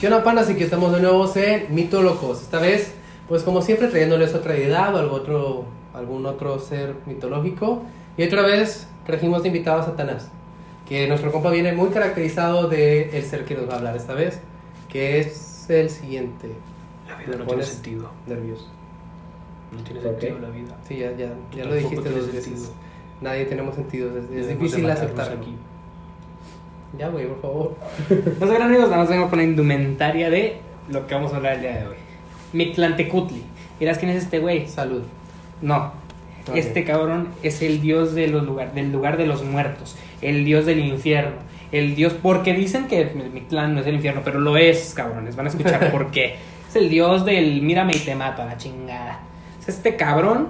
[0.00, 0.48] ¿Qué onda, panas?
[0.48, 2.40] Y que estamos de nuevo en Mito Locos.
[2.40, 2.94] Esta vez,
[3.28, 7.82] pues como siempre, trayéndoles otra deidad o algo otro, algún otro ser mitológico.
[8.16, 10.30] Y otra vez trajimos de invitado a Satanás,
[10.88, 14.14] que nuestro compa viene muy caracterizado de el ser que nos va a hablar esta
[14.14, 14.40] vez,
[14.88, 16.48] que es el siguiente.
[17.06, 18.10] La vida no tiene sentido.
[18.26, 18.68] Nervioso.
[19.70, 20.78] No tiene sentido la vida.
[20.88, 22.44] Sí, ya, ya, ya lo dijiste dos veces.
[22.44, 22.68] sentido.
[23.20, 25.42] Nadie tenemos sentido, es, es difícil aceptarlo.
[25.42, 25.54] aquí.
[26.98, 27.76] Ya, güey, por favor.
[28.40, 30.58] No sé, amigos, nada más vengo con la indumentaria de
[30.88, 31.96] lo que vamos a hablar el día de hoy.
[32.52, 33.42] Mictlantecutli.
[33.78, 34.66] ¿Dirás quién es este güey?
[34.68, 35.02] Salud.
[35.62, 35.92] No.
[36.48, 36.56] Ok.
[36.56, 40.66] Este cabrón es el dios de los lugar, del lugar de los muertos, el dios
[40.66, 41.32] del infierno,
[41.70, 45.46] el dios, porque dicen que Mictlán no es el infierno, pero lo es, cabrones, van
[45.46, 46.36] a escuchar por qué.
[46.68, 49.20] Es el dios del mírame y te mato a la chingada.
[49.60, 50.48] Es este cabrón,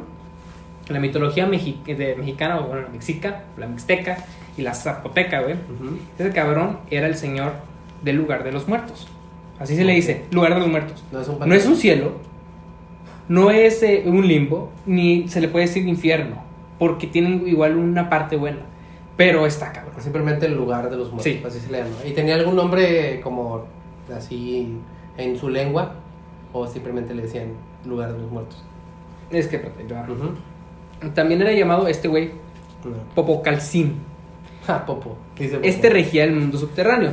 [0.89, 4.25] la mitología mexi- de mexicana, o bueno, la mexica, la mixteca
[4.61, 5.57] y la zapoteca, güey.
[6.19, 7.53] Ese cabrón era el señor
[8.03, 9.09] del lugar de los muertos.
[9.59, 11.03] Así se le dice, lugar de los muertos.
[11.11, 12.13] No es un No es un cielo,
[13.29, 16.37] no es eh, un limbo, ni se le puede decir infierno,
[16.79, 18.59] porque tienen igual una parte buena.
[19.17, 19.95] Pero está cabrón.
[20.01, 21.43] Simplemente el lugar de los muertos, Sí.
[21.47, 21.91] así se le llama.
[22.07, 23.65] ¿Y tenía algún nombre como
[24.15, 24.77] así
[25.17, 25.95] en su lengua?
[26.53, 27.53] ¿O simplemente le decían
[27.87, 28.63] lugar de los muertos?
[29.31, 29.59] Es que
[31.15, 32.31] también era llamado este güey.
[33.15, 33.97] Popocalcín.
[34.67, 35.17] Ja, Popo.
[35.39, 35.67] Dice Popo.
[35.67, 37.13] Este regía el mundo subterráneo,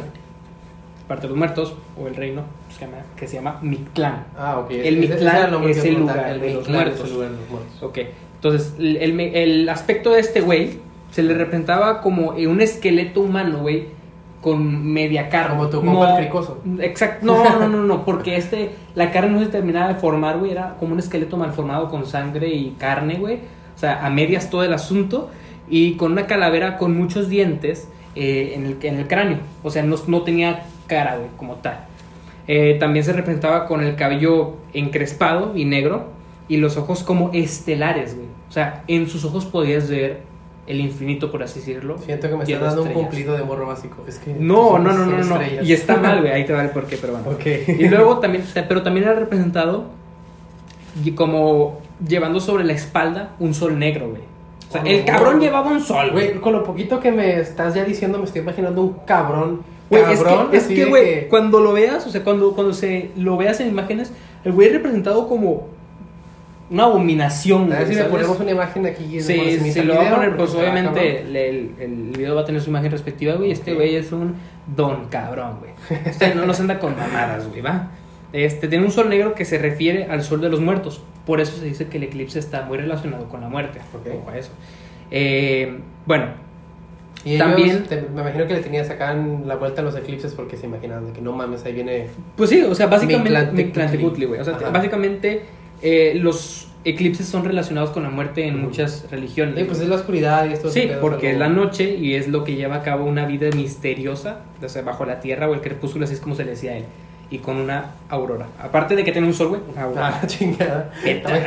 [1.08, 4.26] parte de los muertos o el reino que se llama, que se llama Mictlán.
[4.38, 4.72] Ah, ok.
[4.72, 6.18] El Ese- ese Mictlán nombre es que el iba a preguntar.
[6.18, 7.08] lugar El de los Mictlán es muertos.
[7.08, 7.84] el lugar de los muertos.
[7.84, 7.98] Ok,
[8.36, 10.80] entonces el, el, el aspecto de este güey
[11.12, 13.86] se le representaba como eh, un esqueleto humano, güey,
[14.42, 15.56] con media carne.
[15.58, 16.62] Como tu compa el cricoso.
[16.80, 20.52] Exacto, no, no, no, no, porque este, la carne no se terminaba de formar, güey,
[20.52, 23.36] era como un esqueleto mal formado con sangre y carne, güey.
[23.76, 25.30] O sea, a medias todo el asunto
[25.70, 29.40] y con una calavera con muchos dientes eh, en, el, en el cráneo.
[29.64, 31.86] O sea, no, no tenía cara, güey, como tal.
[32.48, 36.08] Eh, también se representaba con el cabello encrespado y negro
[36.48, 38.28] y los ojos como estelares, güey.
[38.50, 40.22] O sea, en sus ojos podías ver
[40.66, 41.98] el infinito, por así decirlo.
[41.98, 44.04] Siento que me Y está las dando un cumplido de morro básico.
[44.08, 45.40] Es que No, no, no, no, no.
[45.64, 46.32] Y está mal, güey.
[46.34, 47.30] Ahí te va el porqué, pero bueno.
[47.32, 47.46] Ok.
[47.80, 49.86] Y luego también, pero también era representado
[51.16, 54.22] como llevando sobre la espalda un sol negro, güey.
[54.70, 56.36] O sea, el cabrón llevaba un sol, güey.
[56.36, 59.62] Con lo poquito que me estás ya diciendo, me estoy imaginando un cabrón.
[59.90, 63.12] Güey, es cabrón, es que, de güey, cuando lo veas, o sea, cuando, cuando se
[63.16, 64.12] lo veas en imágenes,
[64.44, 65.70] el güey es representado como
[66.70, 69.06] una abominación, A ver si le ponemos una imagen aquí.
[69.06, 72.42] y le Sí, pones si lo va a poner, pues obviamente el, el video va
[72.42, 73.52] a tener su imagen respectiva, güey.
[73.52, 74.36] Este güey es un
[74.76, 75.72] don cabrón, güey.
[76.06, 77.88] Este no nos anda con mamadas, güey, va.
[78.34, 81.02] Este tiene un sol negro que se refiere al sol de los muertos.
[81.26, 83.80] Por eso se dice que el eclipse está muy relacionado con la muerte.
[83.94, 84.08] Ok.
[84.22, 84.52] Ojo a eso.
[85.12, 86.46] Eh, bueno,
[87.26, 90.56] Y También- te- me imagino que le tenían sacan la vuelta a los eclipses porque
[90.56, 92.08] se imaginaban de que no mames, ahí viene.
[92.38, 93.30] pues sí, o sea, básicamente
[94.28, 94.40] güey.
[94.40, 94.70] O sea, Ajá.
[94.70, 95.42] básicamente
[95.82, 98.66] eh, los eclipses son relacionados con la muerte en Ujú.
[98.68, 99.56] muchas religiones.
[99.58, 100.70] Sí, pues es la oscuridad y esto.
[100.70, 104.42] Sí, porque es la noche y es lo que lleva a cabo una vida misteriosa,
[104.64, 106.78] o sea, bajo la tierra o el crepúsculo, así es como se le decía a
[106.78, 106.86] él,
[107.30, 108.48] y con una aurora.
[108.62, 110.20] Aparte de que tiene un sol, güey, una aurora.
[110.22, 110.92] Ah, chingada.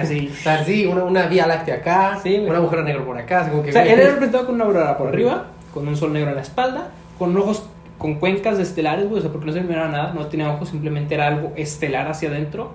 [0.01, 0.31] Así.
[0.33, 2.51] O sea, sí, una, una vía láctea acá, Sí, güey.
[2.51, 3.41] un agujero negro por acá.
[3.41, 5.87] así como que, O sea, güey, él era representado con una aurora por arriba, con
[5.89, 6.89] un sol negro en la espalda,
[7.19, 7.65] con ojos
[7.99, 11.15] con cuencas estelares, güey, o sea, porque no se miraba nada, no tenía ojos, simplemente
[11.15, 12.73] era algo estelar hacia adentro.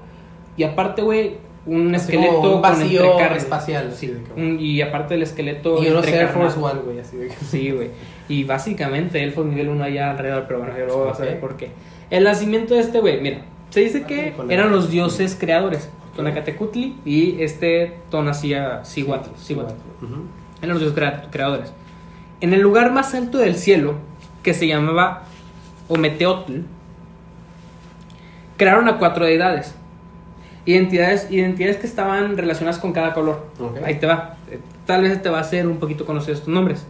[0.55, 5.15] Y aparte, güey, un Así esqueleto un vacío con espacial, Sí, así un- y aparte
[5.15, 6.27] del esqueleto Y unos Air.
[6.27, 7.35] Force One, güey, así de que.
[7.43, 7.89] Sí, güey.
[8.27, 11.29] Y básicamente él fue nivel 1 allá alrededor, pero bueno, yo luego vas a Ok.
[11.39, 11.71] por qué.
[12.09, 15.89] El nacimiento de este güey, mira, se dice que Ah, con eran los dioses creadores,
[16.15, 19.29] Tonacatecutli y este Tonacía Cihuatl.
[20.61, 21.73] Eran los dioses crea- creadores.
[22.41, 23.95] En el lugar más alto del cielo,
[24.43, 25.23] que se llamaba
[25.87, 26.61] Ometeotl,
[28.57, 29.75] crearon a cuatro deidades.
[30.65, 33.47] Identidades, identidades que estaban relacionadas con cada color.
[33.59, 33.77] Ok.
[33.83, 34.35] Ahí te va.
[34.49, 36.85] Eh, Tal vez te va a hacer un poquito conocidos estos nombres.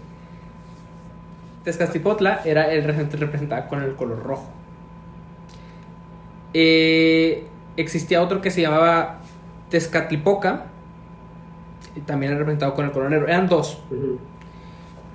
[1.66, 4.46] Tezcatipotla era el representado con el color rojo.
[6.54, 7.46] Eh,
[7.76, 9.18] existía otro que se llamaba
[9.70, 10.66] Tezcatlipoca.
[11.96, 13.28] Y también era representado con el color negro.
[13.28, 13.80] Eran dos.
[13.90, 14.20] Ujú.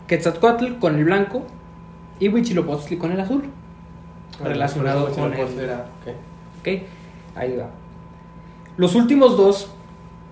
[0.06, 1.44] Quetzalcoatl con el blanco
[2.18, 3.44] y Huitzilopochtli con el azul.
[4.42, 6.14] Relacionado Por eso con el- era, ok.
[6.60, 6.82] ¿Ok?
[7.36, 7.68] Ahí va.
[8.76, 9.70] Los últimos dos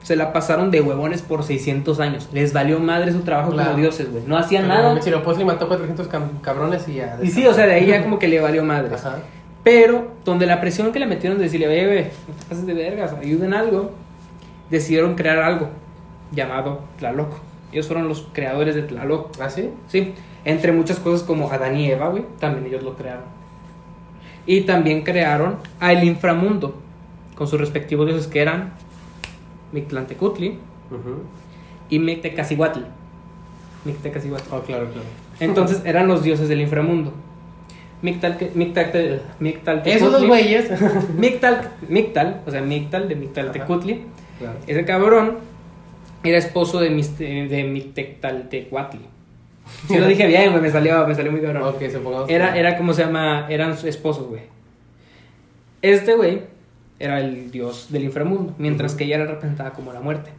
[0.08, 2.31] se la pasaron de huevones por 600 años.
[2.32, 3.72] Les valió madre su trabajo Claro.
[3.72, 4.25] como dioses, güey.
[4.26, 4.94] No hacían Pero nada.
[4.94, 7.19] Huitzilopochtli mató 400 cam- cabrones y ya.
[7.22, 8.94] Y sí, o sea, de ahí ya como que le valió madre.
[8.94, 9.19] Ajá.
[9.62, 13.12] Pero, donde la presión que le metieron de decirle, güey, no te pases de vergas,
[13.20, 13.90] ayuden algo,
[14.70, 15.69] decidieron crear algo
[16.32, 17.34] llamado Tlaloc.
[17.70, 19.38] Ellos fueron los creadores de Tlaloc.
[19.43, 19.69] ¿Ah, sí?
[19.88, 20.14] Sí,
[20.46, 23.25] entre muchas cosas como Adán y Eva, güey, también ellos lo crearon.
[24.46, 26.78] Y también crearon al inframundo,
[27.34, 28.72] con sus respectivos dioses que eran
[29.73, 30.59] Mictlantecutli
[31.91, 32.81] y Mictecacihuatl.
[33.85, 34.55] Mictecacihuatl.
[34.55, 35.06] Oh, claro, claro.
[35.41, 37.12] Entonces eran los dioses del inframundo.
[38.00, 40.70] Mictal, Mictal, Mictal, Esos dos güeyes.
[41.17, 44.05] Mictal, Mictal, o sea, Mictal de Mictaltecutli.
[44.38, 44.59] Claro.
[44.67, 45.38] Ese cabrón
[46.23, 49.00] era esposo de, de Mictectaltecuatli.
[49.87, 51.62] Si lo dije bien, güey, me salió, me salió muy cabrón.
[51.65, 52.31] Ok, supongamos.
[52.31, 54.43] Era, era como se llama, eran esposos, güey.
[55.82, 56.43] Este güey
[56.98, 58.98] era el dios del inframundo, mientras Ujú.
[58.98, 60.30] que ella era representada como la muerte.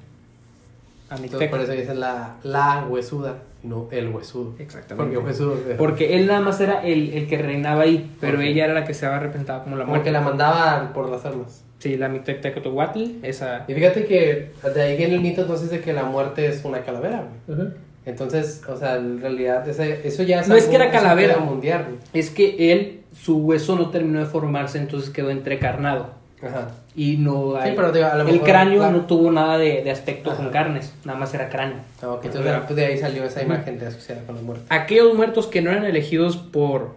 [1.11, 4.53] Entonces, por eso dicen la, la huesuda, no el huesudo.
[4.59, 5.15] Exactamente.
[5.15, 5.57] Porque huesudo.
[5.77, 8.94] Porque él nada más era el, el que reinaba ahí, pero ella era la que
[8.94, 10.03] se había representado como la muerte.
[10.06, 11.63] que la mandaba por las armas.
[11.79, 13.63] Sí, la Mictectecuatl, esa...
[13.67, 16.81] Y fíjate que de ahí viene el mito entonces de que la muerte es una
[16.81, 17.69] calavera, güey.
[18.06, 21.38] Entonces, o sea, en realidad ese- eso ya No es que era es calavera.
[21.38, 21.85] mundial.
[21.85, 21.97] güey.
[22.13, 26.11] Es que él, su hueso no terminó de formarse, entonces quedó entrecarnado.
[26.41, 26.71] Ajá.
[26.95, 27.75] Y no hay...
[27.75, 30.41] pero digo, a lo el mejor cráneo la- no tuvo nada de, de aspecto Ajá.
[30.41, 31.77] con carnes, nada más era cráneo.
[32.01, 34.63] Ah, ok, entonces pues, de ahí salió esa imagen de asociada con la muerte.
[34.69, 36.95] Aquellos muertos que no eran elegidos por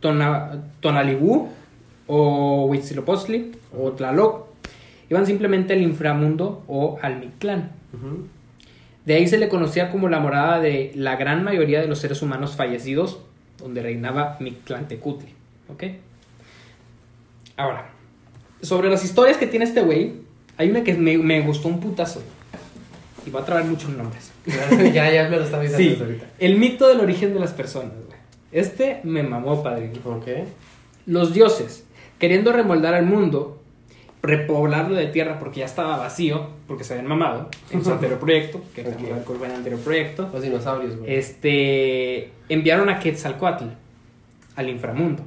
[0.00, 1.48] Tona, Tonalibú
[2.06, 4.46] o Huitzilopochtli o Tlaloc
[5.08, 7.70] iban simplemente al inframundo o al Mictlán.
[9.04, 12.20] De ahí se le conocía como la morada de la gran mayoría de los seres
[12.22, 13.20] humanos fallecidos,
[13.58, 15.34] donde reinaba Mictlantecutli.
[15.72, 15.84] ¿Ok?
[17.56, 17.90] Ahora,
[18.62, 20.12] sobre las historias que tiene este güey,
[20.56, 22.22] hay una que me, me gustó un putazo.
[23.26, 24.32] Y va a traer muchos nombres.
[24.92, 26.26] ya, ya me lo Sí, desde ahorita.
[26.38, 28.18] el mito del origen de las personas, güey.
[28.50, 29.92] Este me mamó, padre.
[30.04, 30.26] Ok.
[31.06, 31.84] Los dioses,
[32.18, 33.60] queriendo remoldar al mundo,
[34.22, 38.60] repoblarlo de tierra porque ya estaba vacío, porque se habían mamado en su anterior proyecto,
[38.74, 38.92] que en el
[39.52, 41.14] anterior proyecto, Los dinosaurios, güey.
[41.14, 43.64] este, enviaron a Quetzalcoatl
[44.56, 45.24] al inframundo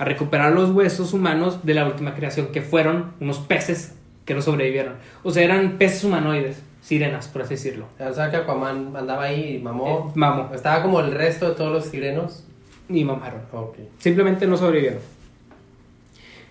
[0.00, 3.94] a recuperar los huesos humanos de la última creación, que fueron unos peces
[4.24, 4.94] que no sobrevivieron.
[5.22, 7.84] O sea, eran peces humanoides, sirenas, por así decirlo.
[7.98, 10.06] O sea que Aquaman andaba ahí y mamó.
[10.08, 10.50] Eh, mamó.
[10.54, 12.44] Estaba como el resto de todos los sirenos.
[12.88, 13.42] Ni mamaron.
[13.52, 13.76] Ok.
[13.98, 15.00] Simplemente no sobrevivieron.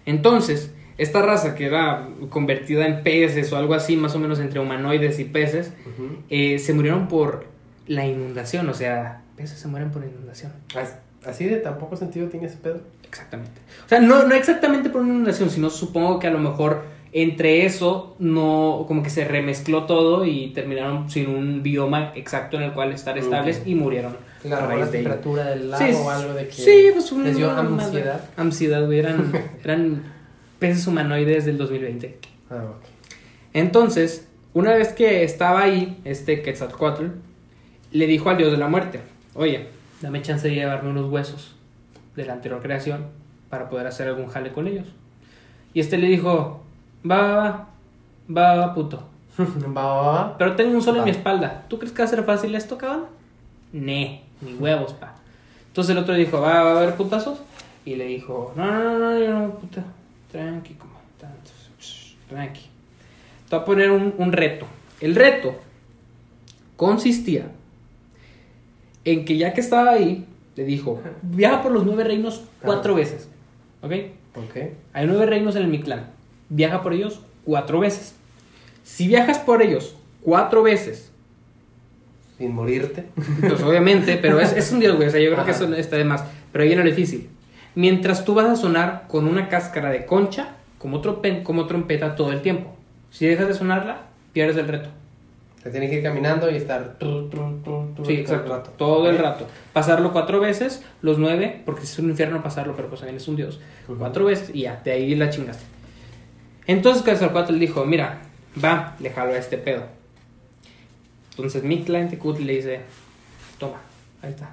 [0.05, 4.59] Entonces, esta raza que era convertida en peces o algo así, más o menos entre
[4.59, 6.17] humanoides y peces, Ujú.
[6.29, 7.45] eh, se murieron por
[7.87, 8.69] la inundación.
[8.69, 10.51] O sea, peces se mueren por inundación.
[10.75, 12.79] As- Así de tan poco sentido tiene ese pedo.
[13.07, 13.59] Exactamente.
[13.85, 17.65] O sea, no, no exactamente por una inundación, sino supongo que a lo mejor entre
[17.65, 22.71] eso no, como que se remezcló todo y terminaron sin un bioma exacto en el
[22.73, 24.13] cual estar estables y murieron.
[24.13, 25.09] a Claro, raíz la de ello.
[25.09, 28.21] temperatura del lago Sí, o algo de que sí, pues un- les dio ansiedad.
[28.37, 28.99] Ansiedad, güey.
[28.99, 29.31] Eran,
[29.63, 30.03] eran
[30.59, 32.17] peces humanoides del 2020.
[32.49, 32.85] Ah, ok.
[33.53, 37.05] Entonces, una vez que estaba ahí, este Quetzalcoatl,
[37.91, 38.99] le dijo al dios de la muerte,
[39.33, 39.67] oye,
[40.01, 41.55] dame chance de llevarme unos huesos
[42.15, 43.07] de la anterior creación
[43.49, 44.87] para poder hacer algún jale con ellos.
[45.73, 46.63] Y este le dijo,
[47.09, 47.67] va,
[48.29, 49.07] va, va, puto.
[49.39, 50.37] Va, va, va.
[50.37, 51.65] Pero tengo un solo en mi espalda.
[51.67, 53.05] ¿Tú crees que va a ser fácil esto, cabrón?
[53.71, 55.15] Ne, ni huevos, pa.
[55.67, 57.39] Entonces el otro dijo, ¿va, va a haber putazos?
[57.85, 59.83] Y le dijo, no, no, no, no, yo no, puta.
[60.31, 62.61] Tranqui, como, tanto, shh, tranqui.
[63.47, 64.65] Te voy a poner un, un reto.
[64.99, 65.55] El reto
[66.75, 67.49] consistía
[69.05, 70.25] en que ya que estaba ahí,
[70.55, 73.29] le dijo, viaja por los nueve reinos cuatro veces.
[73.81, 73.91] ¿Ok?
[74.35, 74.57] Ok.
[74.93, 76.07] Hay nueve reinos en el Mictlán.
[76.49, 78.15] Viaja por ellos cuatro veces.
[78.83, 81.11] Si viajas por ellos cuatro veces,
[82.37, 83.05] Sin morirte.
[83.41, 85.07] pues obviamente, pero es, es un dios, güey.
[85.07, 86.23] O sea, yo creo que eso está de más.
[86.51, 87.29] Pero ahí viene lo difícil.
[87.75, 92.31] Mientras tú vas a sonar con una cáscara de concha, como, trope- como trompeta todo
[92.31, 92.75] el tiempo.
[93.11, 94.89] Si dejas de sonarla, pierdes el reto.
[95.63, 96.97] Te tienes que ir caminando y estar.
[96.97, 98.71] tru, tru, tru, Sí, todo el rato.
[98.77, 99.45] Todo el rato.
[99.73, 103.35] Pasarlo cuatro veces, los nueve, porque es un infierno pasarlo, pero pues también es un
[103.35, 103.59] dios.
[103.87, 103.97] Ujú.
[103.97, 105.65] Cuatro veces y ya, de ahí la chingaste.
[106.65, 108.21] Entonces Quetzalcóatl dijo, mira,
[108.63, 109.83] va, le jalo a este pedo.
[111.31, 112.79] Entonces Mictlantecutli le dice,
[113.57, 113.77] toma,
[114.21, 114.51] ahí está.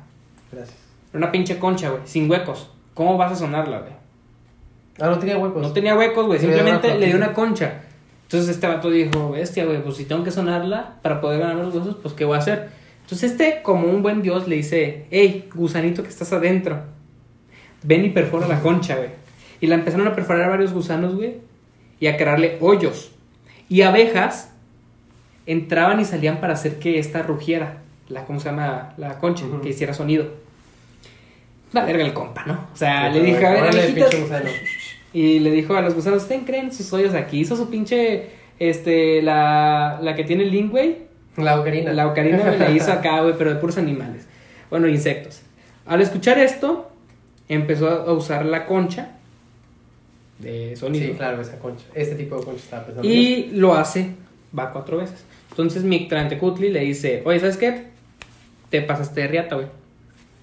[0.50, 0.76] Gracias.
[1.12, 2.70] Una pinche concha, güey, sin huecos.
[2.94, 3.92] ¿Cómo vas a sonarla, güey?
[4.98, 5.62] Ah, no tenía huecos.
[5.62, 7.82] No tenía huecos, güey, simplemente le dio una concha.
[8.26, 11.72] Entonces este vato dijo, bestia, güey, pues si tengo que sonarla para poder ganar los
[11.72, 12.70] huesos, pues ¿qué voy a hacer?
[13.02, 16.82] Entonces este, como un buen dios, le dice, hey, gusanito que estás adentro,
[17.84, 19.10] ven y perfora la concha, güey.
[19.60, 21.36] Y la empezaron a perforar varios gusanos, güey,
[22.00, 23.12] y a crearle hoyos.
[23.68, 24.52] Y abejas
[25.46, 28.94] entraban y salían para hacer que esta rugiera, la, ¿cómo se llama?
[28.96, 30.26] La concha, que hiciera sonido.
[31.72, 32.66] La verga el compa, ¿no?
[32.72, 34.10] O sea, Sí, le dije, a ver, abejitas.
[35.16, 37.40] Y le dijo a los gusanos, ¿ustedes creen sus hoyos aquí?
[37.40, 38.26] Hizo su pinche,
[38.58, 40.98] este, la, la que tiene el link, güey.
[41.38, 41.94] La ocarina.
[41.94, 44.26] La ocarina me la hizo acá, güey, pero de puros animales.
[44.68, 45.40] Bueno, insectos.
[45.86, 46.90] Al escuchar esto,
[47.48, 49.12] empezó a usar la concha
[50.38, 51.06] de sonido.
[51.06, 51.86] Sí, claro, esa concha.
[51.94, 53.08] Este tipo de concha estaba pensando.
[53.08, 54.10] Y lo hace,
[54.56, 55.24] va cuatro veces.
[55.48, 57.84] Entonces Mictlantecutli le dice, oye, ¿sabes qué?
[58.68, 59.68] Te pasaste de riata, güey.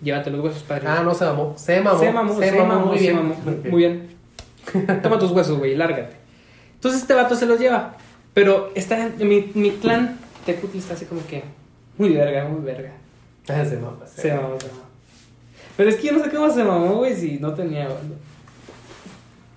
[0.01, 0.87] Llévate los huesos, padre.
[0.87, 1.53] Ah, no se mamó.
[1.57, 1.99] Se mamó.
[1.99, 3.15] Se mamó, se mamó, muy se bien.
[3.15, 3.35] mamó.
[3.69, 4.22] Muy bien.
[5.03, 6.15] Toma tus huesos, güey, lárgate.
[6.75, 7.95] Entonces este vato se los lleva.
[8.33, 11.43] Pero está en- mi, mi clan Tecutli está así como que
[11.97, 12.91] muy verga, muy verga.
[13.47, 13.97] Ah, se mamó.
[14.05, 14.83] Se mamó, se mamó.
[15.77, 17.87] Pero es que yo no sé cómo se mamó, güey, si no tenía.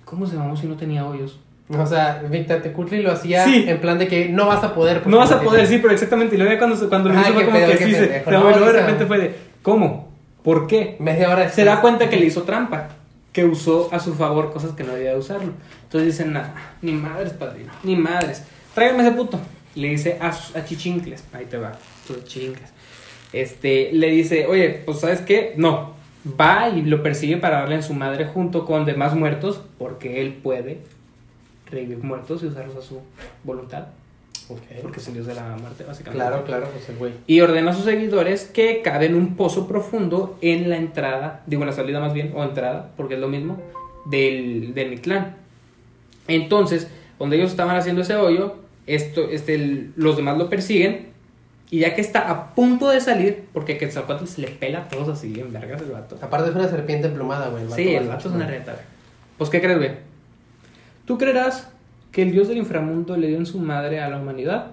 [0.05, 1.39] ¿Cómo se mamó si no tenía hoyos?
[1.69, 3.65] O sea, Víctor Tecutli lo hacía Sí.
[3.67, 5.05] en plan de que no vas a poder.
[5.05, 6.35] No vas a poder, sí, pero exactamente.
[6.35, 7.95] Y luego cuando, cuando lo hizo fue como que sí.
[8.23, 9.35] Pero luego de repente fue de.
[9.61, 10.07] ¿Cómo?
[10.43, 10.95] ¿Por qué?
[10.99, 12.87] Media hora Se da cuenta que le hizo trampa,
[13.37, 15.53] que usó a su favor cosas que no debía de usarlo.
[15.83, 18.43] Entonces dicen, nada, ni madres, padrino, ni madres.
[18.73, 19.39] Tráigame ese puto.
[19.75, 21.73] Le dice a, a Chichincles, ahí te va,
[22.23, 22.73] Chichincles.
[23.31, 25.53] Este, le dice, oye, pues ¿sabes qué?
[25.55, 25.93] No,
[26.27, 30.33] va y lo persigue para darle en su madre junto con demás muertos, porque él
[30.41, 30.79] puede
[31.69, 33.01] revivir muertos y usarlos a su
[33.43, 33.89] voluntad,
[34.49, 34.81] Ok.
[34.81, 36.25] porque es el dios de la muerte, básicamente.
[36.25, 37.13] Claro, claro, pues el güey.
[37.27, 41.67] Y ordena a sus seguidores que caven un pozo profundo en la entrada, digo en
[41.67, 43.61] la salida más bien, o entrada, porque es lo mismo,
[44.05, 45.35] del, del Mictlán.
[46.27, 46.87] Entonces,
[47.19, 51.07] donde ellos estaban haciendo ese hoyo, esto, este, los demás lo persiguen,
[51.69, 55.09] y ya que está a punto de salir, porque Quetzalcóatl se le pela a todos
[55.09, 56.17] así en vergas el vato.
[56.21, 57.65] Aparte es una serpiente emplumada, güey.
[57.75, 58.85] Sí, el vato es una reta, güey.
[59.37, 59.91] Pues, ¿qué crees, güey?
[61.05, 61.69] ¿Tú creerás
[62.17, 64.71] que el dios del inframundo le dio en su madre a la humanidad?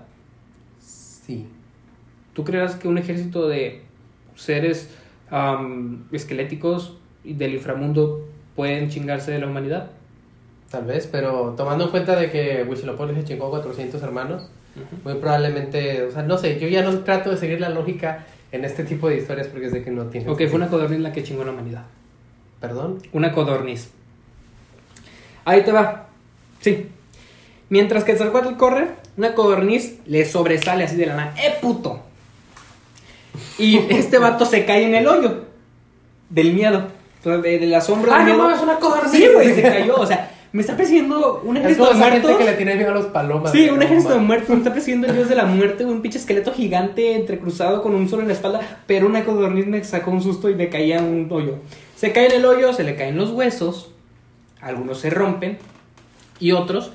[0.80, 1.46] Sí.
[2.32, 3.82] ¿Tú creerás que un ejército de
[4.34, 4.88] seres
[5.28, 9.90] am, esqueléticos y del inframundo pueden chingarse de la humanidad?
[10.70, 14.48] Tal vez, pero tomando en cuenta de que Huitzilopochtli se chingó 400 hermanos,
[15.04, 18.64] muy probablemente, o sea, no sé, yo ya no trato de seguir la lógica en
[18.64, 20.30] este tipo de historias porque sé que no tiene.
[20.30, 21.84] Ok, fue una codorniz la que chingó a la humanidad.
[22.58, 23.02] Perdón.
[23.12, 23.90] Una codorniz.
[25.44, 26.06] Ahí te va.
[26.60, 26.88] Sí.
[27.75, 31.35] Mientras que Quetzalcóatl corre, una codorniz le sobresale así de la nada.
[31.37, 31.99] ¡Eh, puto!
[33.59, 35.47] Y este vato se cae en el hoyo.
[36.31, 36.87] Del miedo.
[37.25, 39.11] De- Del asombro Ah, no mames, una codorniz.
[39.11, 39.97] Sí, güey, se cayó.
[39.97, 42.37] O sea, me está persiguiendo un ejército de muertos.
[42.37, 43.50] que le tiene miedo a los palomas.
[43.50, 44.50] Sí, un ejército de muertos.
[44.50, 48.09] Me está persiguiendo el dios de la muerte, un pinche esqueleto gigante entrecruzado con un
[48.09, 48.61] sol en la espalda.
[48.87, 51.57] Pero una codorniz me sacó un susto y me caía en un hoyo.
[51.97, 53.90] Se cae en el hoyo, se le caen los huesos.
[54.61, 55.59] Algunos se rompen.
[56.38, 56.93] Y otros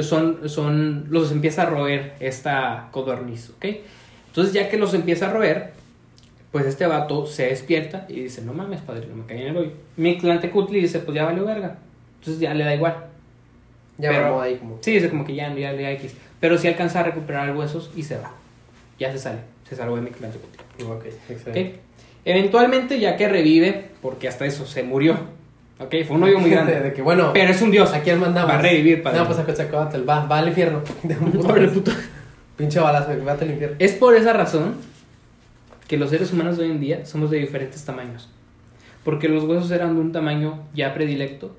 [0.00, 3.66] son, son, los empieza a roer esta codorniz, ¿ok?
[4.28, 5.72] Entonces, ya que los empieza a roer,
[6.50, 9.72] pues este vato se despierta y dice: No mames, padrino, me caí en el hoyo.
[9.96, 11.76] Mictlantecutli dice: Pues ya valió verga.
[12.20, 13.06] Entonces ya le da igual.
[13.98, 14.78] Ya Pero- ahí como.
[14.80, 16.14] Sí, es como que ya, ya, ya X.
[16.40, 18.32] Pero sí alcanza a recuperar huesos y se va.
[18.98, 19.40] Ya se sale.
[19.68, 20.84] Se salvó de Mictlantecutli.
[20.84, 21.06] Ok, ¿Ok?
[21.28, 21.80] excelente.
[22.24, 25.18] Eventualmente, ya que revive, porque hasta eso se murió.
[25.78, 25.94] ¿Ok?
[26.06, 26.78] Fue un hoyo muy grande.
[26.80, 27.92] De que, bueno, Pero es un dios.
[27.92, 28.50] ¿a quién mandamos?
[28.50, 29.18] Va a revivir, padre.
[29.18, 30.82] No, pues a Quetzalcóatl, va, va al infierno.
[31.02, 31.32] De un
[31.72, 31.92] puto-.
[32.56, 33.76] Pinche balazo, vete al infierno.
[33.78, 34.74] Es por esa razón
[35.88, 38.28] que los seres humanos de hoy en día somos de diferentes tamaños.
[39.04, 41.56] Porque los huesos eran de un tamaño ya predilecto,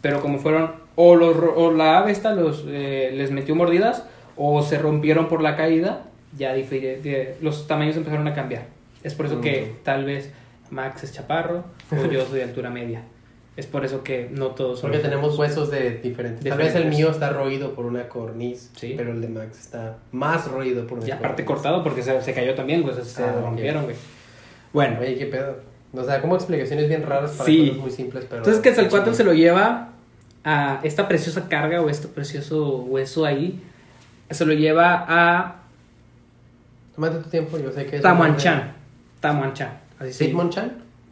[0.00, 4.04] pero como fueron, o, los, o la ave esta los, eh, les metió mordidas,
[4.36, 6.02] o se rompieron por la caída,
[6.36, 8.64] ya de- los tamaños empezaron a cambiar.
[9.04, 9.84] Es por eso que Mm.
[9.84, 10.32] tal vez
[10.70, 13.02] Max es chaparro o yo soy de altura media.
[13.60, 16.42] Es por eso que no todos son Porque tenemos huesos de diferentes.
[16.48, 18.94] Tal vez el mío está roído por una corniz, Sí.
[18.96, 21.62] pero el de Max está más roído por una Y aparte corniz.
[21.62, 23.96] cortado porque se, se cayó también, pues se Ah, rompieron, güey.
[24.72, 25.56] Bueno, Oye, qué pedo.
[25.92, 27.66] O sea, como explicaciones bien raras para Sí.
[27.68, 28.38] cosas muy simples, pero.
[28.38, 29.90] Entonces Quetzalcóatl se lo lleva
[30.42, 33.60] a esta preciosa carga o este precioso hueso ahí.
[34.30, 35.56] Se lo lleva a
[36.94, 38.02] Tómate tu tiempo, yo sé que es.
[38.02, 38.72] Tamuanchan.
[39.20, 39.70] Tamuanchan.
[39.98, 40.44] Así se llama.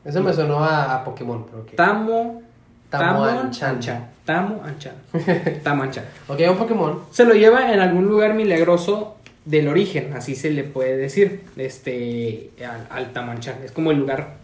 [0.05, 1.77] Eso me sonó a, a Pokémon, pero que.
[1.77, 2.43] Tamo.
[2.91, 3.81] Tamuanchan.
[4.25, 4.95] Tamuanchan.
[5.63, 6.05] Tamuanchan.
[6.29, 7.01] Ok, un Pokémon.
[7.11, 12.51] Se lo lleva en algún lugar milagroso del origen, así se le puede decir, este,
[12.67, 13.57] al, al Tamuanchan.
[13.65, 14.35] Es como el lugar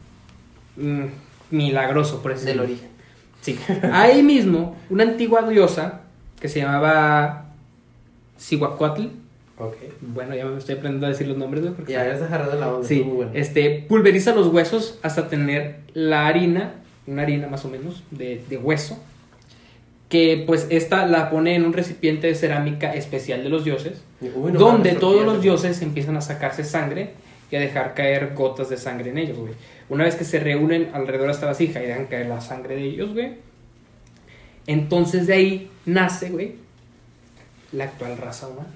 [0.77, 1.05] mm,
[1.51, 2.65] milagroso, por así Del decirlo.
[2.65, 2.89] origen.
[3.41, 3.59] Sí.
[3.93, 6.01] Ahí mismo, una antigua diosa
[6.41, 7.47] que se llamaba
[8.39, 9.07] Cihuacuatl.
[9.59, 9.77] Ok.
[10.01, 12.59] Bueno, ya me estoy aprendiendo a decir los nombres, güey, porque Ya, ya estás agarrando
[12.59, 12.89] la onda.
[12.89, 13.31] Sí, muy bueno.
[13.35, 16.75] este, pulveriza los huesos hasta tener la harina,
[17.07, 18.99] una harina más o menos, de, de hueso,
[20.09, 24.53] que pues esta la pone en un recipiente de cerámica especial de los dioses, Uy,
[24.53, 27.11] no donde mames, todos los dioses empiezan a sacarse sangre
[27.51, 29.53] y a dejar caer gotas de sangre en ellos, güey.
[29.89, 32.83] Una vez que se reúnen alrededor de esta vasija y dejan caer la sangre de
[32.85, 33.35] ellos, güey,
[34.67, 36.57] entonces de ahí nace, güey,
[37.73, 38.69] la actual raza humana.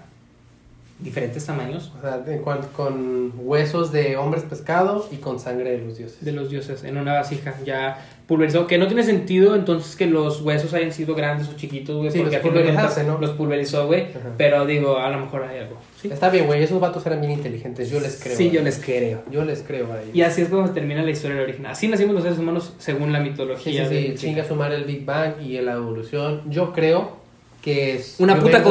[1.00, 5.78] Diferentes tamaños O sea, de cuan- con huesos de hombres pescados y con sangre de
[5.78, 6.24] los dioses.
[6.24, 8.66] de los dioses en una vasija ya pulverizado.
[8.66, 12.10] Que no tiene sentido entonces que los huesos hayan sido grandes o chiquitos, güey.
[12.10, 13.18] Sí, porque los pulverizaste, ¿no?
[13.18, 14.08] Los pulverizó, güey.
[14.36, 15.76] Pero digo, a lo mejor hay algo.
[16.02, 18.36] Sí, Está bien, güey, esos vatos eran bien inteligentes, yo les creo.
[18.36, 18.64] Sí, yo ellos.
[18.64, 19.22] les creo.
[19.30, 20.14] Yo les creo a ellos.
[20.14, 21.66] Y así es como se termina la historia del origen.
[21.66, 23.88] Así nacimos los seres humanos según la Sí, sí, mitología.
[23.88, 26.42] sí, de- chinga sumar el Big Bang y la evolución.
[26.50, 27.17] Yo creo
[27.62, 28.16] que es.
[28.18, 28.66] Una puta los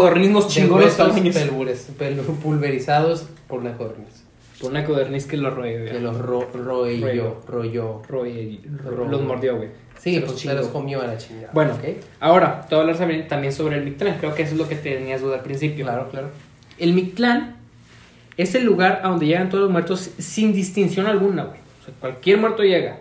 [0.86, 1.36] huesos tamaños.
[1.36, 4.24] pelbures- pel- pulverizados por una codorniz.
[4.60, 5.91] Por una codorniz que los roe, güey.
[5.91, 7.41] Que los ro royó,
[8.84, 9.06] Royó.
[9.12, 9.70] los mordió, güey.
[10.00, 11.50] Sí, Se pues los se los comió a la chingada.
[11.53, 11.84] Bueno, ¿ok?
[12.20, 14.17] Ahora, te voy a hablar también- también sobre el Mictlán.
[14.20, 15.86] Creo que eso es lo que tenías duda al principio.
[15.86, 16.29] Claro, claro.
[16.79, 17.58] El Mictlán
[18.38, 21.60] es el lugar a donde llegan todos los muertos sin distinción alguna, güey.
[21.82, 23.00] O sea, cualquier muerto llega.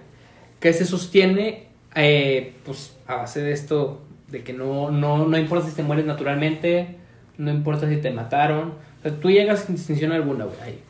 [0.61, 5.69] Que se sostiene, eh, pues, a base de esto, de que no, no, no importa
[5.69, 6.97] si te mueres naturalmente,
[7.39, 8.71] no importa si te mataron.
[8.99, 10.57] O sea, tú llegas sin distinción alguna, güey.
[10.63, 10.81] ahí.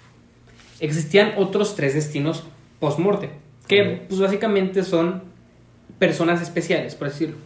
[0.80, 2.44] Existían otros tres destinos
[2.80, 3.30] post-morte,
[3.66, 4.00] que, Ok.
[4.08, 5.22] pues, básicamente son
[5.98, 7.36] personas especiales, por decirlo.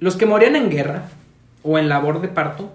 [0.00, 1.08] Los que morían en guerra
[1.62, 2.72] o en labor de parto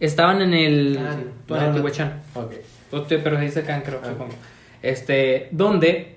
[0.00, 1.16] estaban en el Ah,
[1.48, 1.74] no, no.
[1.74, 2.20] Tehuacán.
[2.34, 2.52] Ok.
[2.92, 4.34] Usted- pero se dice acá, creo, Ah, supongo.
[4.82, 6.16] Este, donde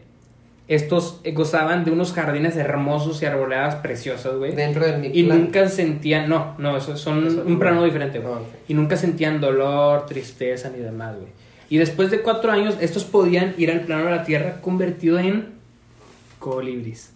[0.67, 4.53] estos gozaban de unos jardines hermosos y arboledas preciosas, güey.
[4.53, 7.59] Dentro del Y nunca sentían, no, no, eso son Eso un no.
[7.59, 8.33] plano diferente, güey.
[8.35, 8.39] Ah.
[8.67, 11.29] Y nunca sentían dolor, tristeza ni demás, güey.
[11.69, 15.49] Y después de cuatro años, estos podían ir al plano de la tierra convertido en
[16.39, 17.13] colibris,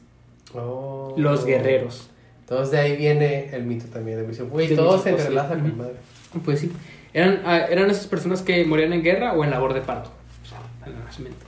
[0.54, 1.14] Oh.
[1.18, 2.10] los guerreros.
[2.42, 4.44] Entonces de ahí viene el mito también de.
[4.44, 5.62] Güey, Sí, todo se entrelaza sí.
[5.62, 5.94] con madre.
[6.44, 6.72] Pues sí,
[7.14, 10.10] eran, ah, eran esas personas que morían en guerra o en labor de parto.
[10.44, 11.46] O sea, en el nacimiento.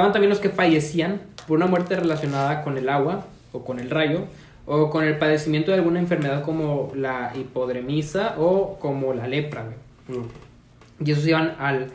[0.00, 3.90] Estaban también los que fallecían por una muerte relacionada con el agua o con el
[3.90, 4.22] rayo
[4.64, 9.66] o con el padecimiento de alguna enfermedad como la hipodremisa o como la lepra.
[10.08, 10.20] güey.
[10.20, 11.04] Mm.
[11.04, 11.88] Y esos iban al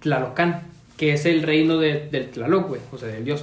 [0.00, 0.64] Tlalocán,
[0.98, 3.42] que es el reino de- del Tlaloc, güey, o sea, del dios.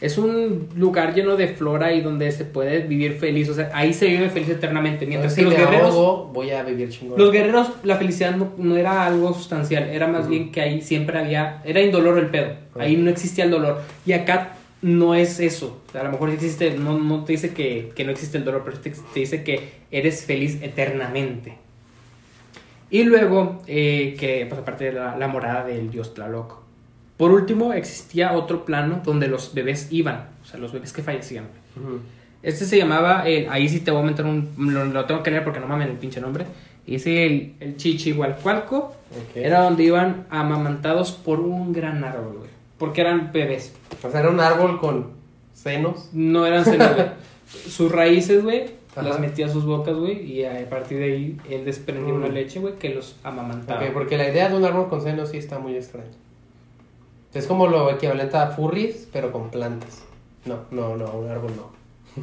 [0.00, 3.92] Es un lugar lleno de flora y donde se puede vivir feliz, o sea, ahí
[3.92, 5.06] se vive feliz eternamente.
[5.06, 5.92] Mientras que si los guerreros...
[5.92, 7.18] ahogo, voy a vivir chingón.
[7.18, 11.18] Los guerreros, la felicidad no, no era algo sustancial, era más bien que ahí siempre
[11.18, 13.82] había, era indolor el pedo, ahí no existía el dolor.
[14.06, 17.52] Y acá no es eso, O sea, a lo mejor existe, no, no te dice
[17.52, 21.58] que, que no existe el dolor, pero te, te dice que eres feliz eternamente.
[22.90, 26.67] Y luego, eh, que pues aparte de la, la morada del dios Tlaloc.
[27.18, 31.44] Por último, existía otro plano donde los bebés iban, o sea, los bebés que fallecían.
[32.42, 35.30] Este se llamaba, el- ahí sí te voy a meter un, lo, lo tengo que
[35.30, 36.46] leer porque no mames el pinche nombre.
[36.86, 38.76] Dice el, el Chichihualcualco,
[39.10, 39.36] Ok.
[39.36, 42.50] era donde iban amamantados por un gran árbol, güey.
[42.78, 45.08] Porque eran bebés, O sea, era un árbol con
[45.52, 46.08] senos.
[46.12, 47.06] no eran senos, güey.
[47.68, 51.64] Sus raíces, güey, las metía a sus bocas, güey, y a partir de ahí él
[51.64, 52.16] desprendía Mm.
[52.16, 53.82] una leche, güey, que los amamantaba.
[53.82, 56.08] Ok, porque la idea de un árbol con senos sí está muy extraña.
[57.38, 60.02] Es como lo equivalente a furries, pero con plantas.
[60.44, 61.70] No, no, no, un árbol no.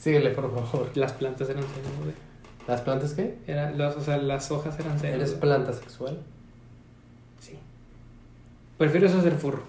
[0.00, 0.90] Síguele, por favor.
[0.94, 1.64] Las plantas eran
[2.02, 2.14] güey.
[2.68, 3.36] ¿Las plantas qué?
[3.46, 5.16] Era, los, o sea, las hojas eran senos.
[5.16, 6.18] ¿Eres planta sexual?
[7.40, 7.54] Sí.
[8.78, 9.62] Prefiero eso ser furro.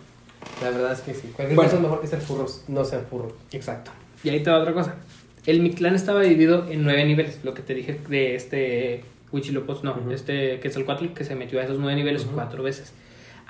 [0.61, 1.31] La verdad es que sí.
[1.35, 1.69] Cualquier Bueno.
[1.69, 3.33] cosa es mejor que ser furros, no sean furros.
[3.51, 3.91] Exacto.
[4.23, 4.95] Y ahí te va otra cosa.
[5.45, 9.95] El Mictlán estaba dividido en nueve niveles, lo que te dije de este Huichilopochtli, no,
[9.95, 10.11] Ujú.
[10.11, 12.93] este Quetzalcoatl que se metió a esos nueve niveles cuatro veces.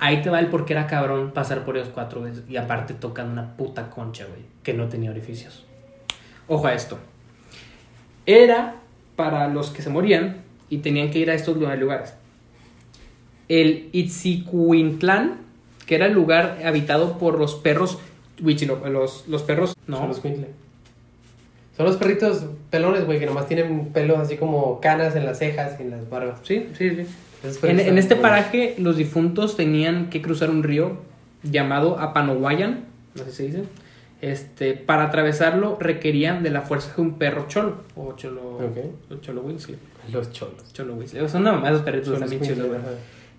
[0.04, 2.92] Ahí te va el por qué era cabrón pasar por ellos cuatro veces y aparte
[2.92, 5.64] tocando una puta concha, güey, que no tenía orificios.
[6.48, 6.98] Ojo a esto.
[8.26, 8.74] Era
[9.14, 10.38] para los que se morían
[10.68, 12.14] y tenían que ir a estos lugares.
[13.48, 15.36] El Itzicuintlán,
[15.86, 17.98] que era el lugar habitado por los perros
[18.40, 20.48] Huichilo- los, los perros, no, Son los Quintle.
[21.76, 25.78] Son los perritos pelones, güey, que nomás tienen pelos así como canas en las cejas
[25.78, 26.40] y en las barbas.
[26.42, 27.06] Sí, sí, sí.
[27.62, 30.98] En, este paraje, los difuntos tenían que cruzar un río
[31.42, 33.64] llamado Apanohuayan, no sé si se dice.
[34.20, 38.78] Este, para atravesarlo requerían de la fuerza de un perro cholo, o cholo, Ok.
[39.10, 39.76] o cholo Weasley,
[40.12, 40.72] Los cholos.
[40.72, 41.28] cholo Weasley.
[41.28, 42.68] Son nada más esos perritos los bien chidos.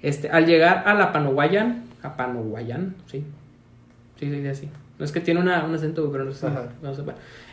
[0.01, 3.23] Este, al llegar a la Apanohuayan, Apanohuayan, sí,
[4.19, 4.69] sí, sí, así.
[4.99, 6.47] No es que tiene una, un acento, pero no sé,
[6.81, 7.01] no sé.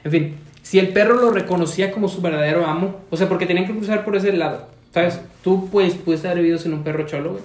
[0.03, 3.67] En fin, si el perro lo reconocía como su verdadero amo, o sea, porque tenían
[3.67, 5.21] que cruzar por ese lado, ¿sabes?
[5.43, 7.43] Tú, pues, pudiste haber vivido sin un perro cholo, güey.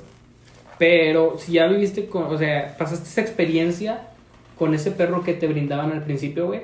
[0.77, 4.07] Pero si ya viviste con, o sea, pasaste esa experiencia
[4.57, 6.61] con ese perro que te brindaban al principio, güey.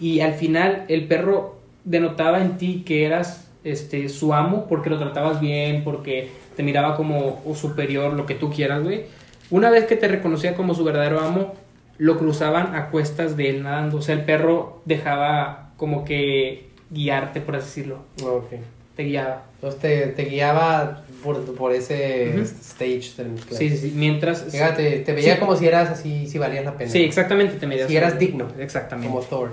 [0.00, 4.98] Y al final el perro denotaba en ti que eras este su amo porque lo
[4.98, 9.06] tratabas bien, porque te miraba como superior, lo que tú quieras, güey.
[9.50, 11.54] Una vez que te reconocía como su verdadero amo,
[11.96, 13.98] lo cruzaban a cuestas de él nadando.
[13.98, 17.98] O sea, el perro dejaba como que guiarte, por así decirlo.
[18.22, 18.50] Ok.
[18.96, 19.47] te guiaba.
[19.60, 23.38] Entonces te, te guiaba por, por ese stage del.
[23.50, 23.92] Sí, sí, sí.
[23.96, 24.44] Mientras.
[24.50, 25.40] Fíjate, te veía Sí.
[25.40, 26.90] como si eras así, si valías la pena.
[26.90, 27.88] Sí, exactamente, te medías.
[27.88, 28.46] Si eras digno.
[28.58, 29.08] Exactamente.
[29.12, 29.50] Como Thor.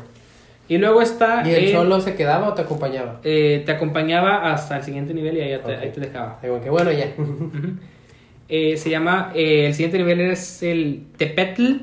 [0.68, 1.42] Y luego está.
[1.48, 3.20] ¿Y el eh, cholo se quedaba o te acompañaba?
[3.24, 5.80] eh, te acompañaba hasta el siguiente nivel y ahí, te, Ok.
[5.82, 6.40] ahí te dejaba.
[6.42, 7.08] Digo, que bueno, ya.
[8.48, 9.32] Eh, se llama.
[9.34, 11.78] eh, el siguiente nivel es el Tepetl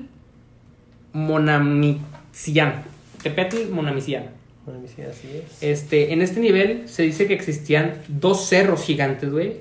[1.12, 2.82] Monamician.
[3.22, 4.24] Tepetl Monamician.
[4.64, 5.62] Bueno, sí, así es.
[5.62, 9.56] Este, en este nivel se dice que existían dos cerros gigantes, güey,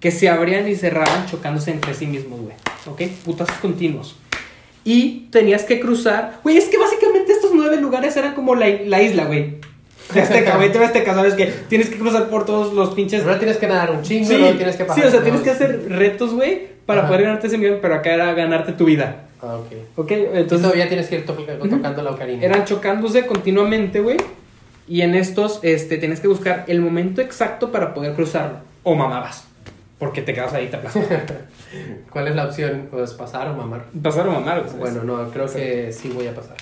[0.00, 2.54] que se abrían y cerraban chocándose entre sí mismos, güey.
[2.86, 3.02] ¿Ok?
[3.24, 4.16] Putazos continuos.
[4.84, 6.40] Y tenías que cruzar.
[6.42, 9.54] Güey, es que básicamente estos nueve lugares eran como la, la isla, güey.
[10.12, 10.70] De Azteca, güey.
[10.70, 13.22] Te Azteca, sabes que tienes que cruzar por todos los pinches.
[13.22, 15.02] Ahora tienes que nadar un chingo, Sí, tienes que pasar.
[15.02, 17.08] sí, o sea, tienes que hacer retos, güey, para Ajá.
[17.08, 19.28] poder ganarte ese nivel, pero acá era ganarte tu vida.
[19.46, 19.72] Ah, ok.
[19.96, 20.10] ¿Ok?
[20.10, 22.42] Entonces Entonces, todavía tienes que ir to- tocando la ocarina.
[22.44, 24.16] eran chocándose continuamente, güey.
[24.88, 28.58] Y en estos, este, tienes que buscar el momento exacto para poder cruzarlo.
[28.82, 29.44] O mamabas.
[29.98, 31.04] Porque te quedas ahí, te aplastas.
[32.10, 32.88] ¿Cuál es la opción?
[32.90, 33.86] Pues pasar o mamar.
[34.02, 34.76] Pasar o mamar, güey.
[34.76, 36.56] Bueno, no, creo que sí voy a pasar.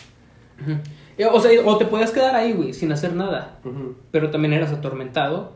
[1.19, 3.59] Eh, O sea, o te podías quedar ahí, güey, sin hacer nada.
[3.65, 3.97] Ujú.
[4.11, 5.53] Pero también eras atormentado.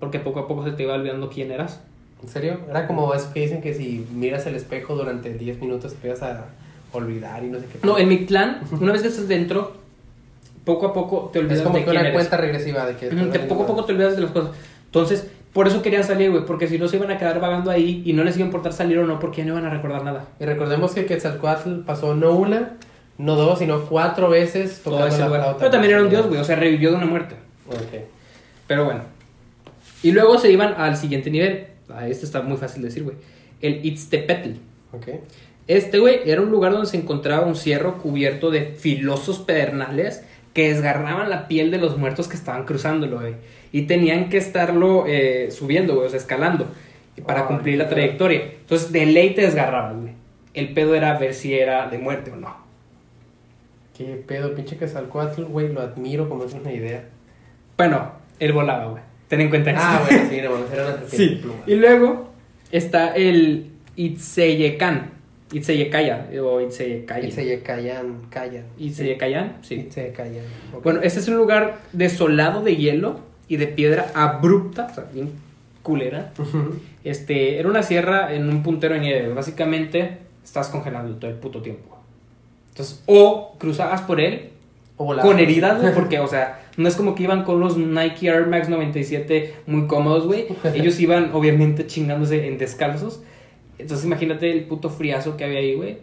[0.00, 1.80] Porque poco a poco se te iba olvidando quién eras.
[2.22, 2.60] ¿En serio?
[2.68, 6.22] Era como eso que dicen que si miras el espejo durante 10 minutos te empiezas
[6.22, 6.44] a
[6.92, 7.78] olvidar y no sé qué.
[7.86, 9.76] No, en mi clan, una vez que estás dentro,
[10.64, 12.14] poco a poco te olvidas es como de que quién una eres.
[12.14, 13.06] cuenta regresiva de que...
[13.08, 14.50] Te- poco a poco te olvidas de las cosas.
[14.86, 18.02] Entonces, por eso querían salir, güey, porque si no se iban a quedar vagando ahí
[18.04, 20.04] y no les iba a importar salir o no, porque ya no iban a recordar
[20.04, 20.26] nada.
[20.40, 22.72] Y recordemos que Quetzalcoatl pasó no una,
[23.18, 25.40] no dos, sino cuatro veces Todo tocando ese la lugar.
[25.42, 25.58] flauta.
[25.60, 27.36] Pero también era un dios, güey, o sea, revivió de una muerte.
[27.68, 28.00] Ok.
[28.66, 29.02] Pero bueno.
[30.02, 31.66] Y luego se iban al siguiente nivel.
[31.88, 33.16] Ah, este está muy fácil de decir, güey.
[33.62, 34.50] El Itztepetl.
[34.92, 35.08] Ok.
[35.68, 40.24] Este, güey, era un lugar donde se encontraba un cierro cubierto de filosos pedernales
[40.54, 43.34] que desgarraban la piel de los muertos que estaban cruzándolo, güey.
[43.72, 46.68] Y tenían que estarlo eh, subiendo, güey, o sea, escalando.
[47.26, 48.42] Para Ay, cumplir la trayectoria.
[48.60, 50.12] Entonces, de ley te desgarraban, güey.
[50.54, 52.56] El pedo era ver si era de muerte o no.
[53.96, 57.04] Qué pedo, pinche Quetzalcoatl, güey, lo admiro como es una idea.
[57.76, 59.02] Bueno, él volaba, güey.
[59.28, 59.80] Ten en cuenta eso.
[59.82, 61.58] Ah, bueno, sí, era una Sí, pluma.
[61.66, 62.30] y luego
[62.70, 65.10] está el Itzeyekan,
[65.52, 67.26] Itzeyekaya, o Itzeyekaya.
[67.26, 68.64] Itzeyecayan, callan.
[68.78, 69.76] Itzeyecayan, sí.
[69.76, 70.44] Itzeyecayan.
[70.74, 70.82] ok.
[70.82, 75.46] Bueno, este es un lugar desolado de hielo y de piedra abrupta, o sea, bien
[75.86, 76.32] culera.
[77.04, 79.32] Este, era una sierra en un puntero de nieve.
[79.32, 81.96] Básicamente, estás congelando todo el puto tiempo.
[82.70, 84.50] Entonces, o cruzabas por él
[84.96, 88.26] O con heridas, güey, porque, o sea, no es como que iban con los Nike
[88.26, 90.46] Air Max 97 muy cómodos, güey.
[90.74, 93.22] Ellos iban, obviamente, chingándose en descalzos.
[93.78, 95.98] Entonces, imagínate el puto friazo que había ahí, güey.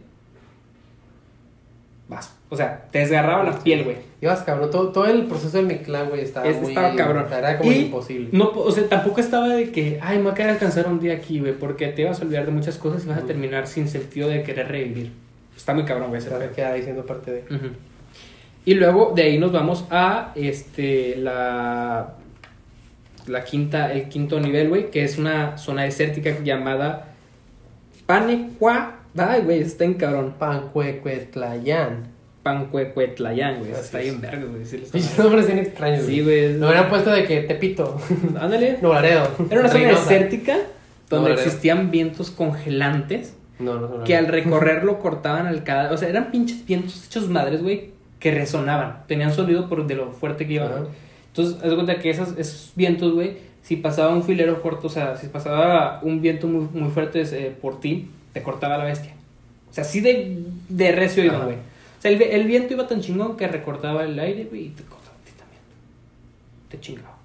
[2.07, 2.35] Vas.
[2.49, 3.97] O sea, te desgarraba la piel, güey.
[4.21, 6.69] Ibas cabrón, todo, todo el proceso del Mictlán, güey, estaba muy...
[6.69, 7.25] estaba cabrón.
[7.31, 8.29] Era como Y imposible.
[8.31, 11.13] No, o sea, tampoco estaba de que, ay, me voy a querer alcanzar un día
[11.13, 13.87] aquí, güey, porque te vas a olvidar de muchas cosas y vas a terminar sin
[13.87, 15.11] sentido de querer revivir.
[15.55, 16.51] Está muy cabrón, güey, ese Se pedo.
[16.51, 17.55] queda ahí siendo parte de...
[17.55, 17.67] Ujú.
[18.65, 22.13] Y luego de ahí nos vamos a este la
[23.27, 27.12] la quinta el quinto nivel, güey, que es una zona desértica llamada
[28.13, 28.91] Panequa.
[29.17, 30.35] Ay, güey, está en cabrón.
[30.37, 32.11] Pancuecuetlayan.
[32.43, 33.71] Pancuecuetlayán, güey.
[33.71, 34.05] Está es.
[34.05, 34.63] bien verga, güey.
[34.63, 35.23] Pinches madre.
[35.23, 36.05] nombres bien extraños.
[36.05, 36.57] Sí, güey.
[36.59, 37.99] Lo hubieran puesto de que Tepito,
[38.39, 38.77] Ándale.
[38.81, 39.27] Nuevo Laredo.
[39.49, 40.57] Era una zona desértica
[41.09, 44.03] donde No, existían vientos congelantes No, no, no.
[44.03, 45.93] que al recorrerlo cortaban al cadáver.
[45.93, 49.07] O sea, eran pinches vientos hechos madres, güey, que resonaban.
[49.07, 50.69] Tenían sonido por de lo fuerte que iban.
[51.27, 54.89] Entonces, haz de cuenta que esas, esos vientos, güey, si pasaba un filero corto, o
[54.89, 59.13] sea, si pasaba un viento muy, muy fuerte eh, por ti, te cortaba la bestia.
[59.71, 61.45] O sea, así de, de recio Ajá.
[61.45, 61.55] güey.
[61.55, 64.83] O sea, el, el viento iba tan chingón que recortaba el aire, güey, y te
[64.83, 65.61] cortaba a ti también.
[66.69, 67.17] Te chingaba.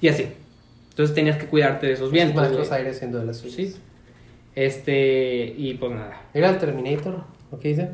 [0.00, 0.28] Y así.
[0.90, 2.48] Entonces tenías que cuidarte de esos vientos.
[2.52, 2.70] Güey.
[2.70, 3.56] aires siendo de las suyas.
[3.56, 3.74] Sí.
[4.54, 6.22] Este, y pues nada.
[6.32, 7.90] Mira el Terminator, ¿o qué dice?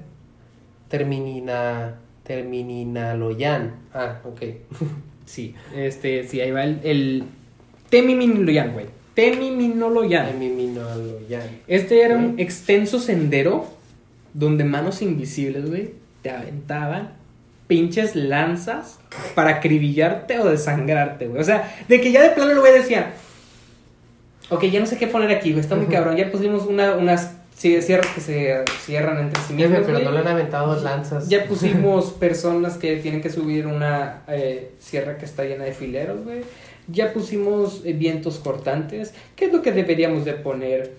[0.88, 1.98] Terminina...
[2.24, 3.74] Termininaloyan.
[3.94, 4.42] Ah, ok.
[5.30, 7.24] Sí, este, sí, ahí va el, el
[7.90, 8.86] Temiminoloyan, güey.
[9.14, 10.26] Temiminoloyan.
[10.26, 11.42] Termininaloyan.
[11.66, 13.66] Este era un extenso sendero
[14.32, 15.90] donde manos invisibles, güey,
[16.22, 17.12] te aventaban
[17.66, 18.98] pinches lanzas
[19.34, 21.40] para acribillarte o desangrarte, güey.
[21.40, 23.12] O sea, de que ya de plano el güey decía,
[24.48, 26.16] ok, ya no sé qué poner aquí, güey, está muy cabrón.
[26.16, 30.18] Ya pusimos una, unas sí, sierras que se cierran entre sí mismas, pero no le
[30.18, 31.28] han aventado lanzas.
[31.28, 36.24] Ya pusimos personas que tienen que subir una eh, sierra que está llena de fileros,
[36.24, 36.40] güey.
[36.92, 39.12] Ya pusimos eh, vientos cortantes.
[39.36, 40.92] ¿Qué es lo que deberíamos de poner?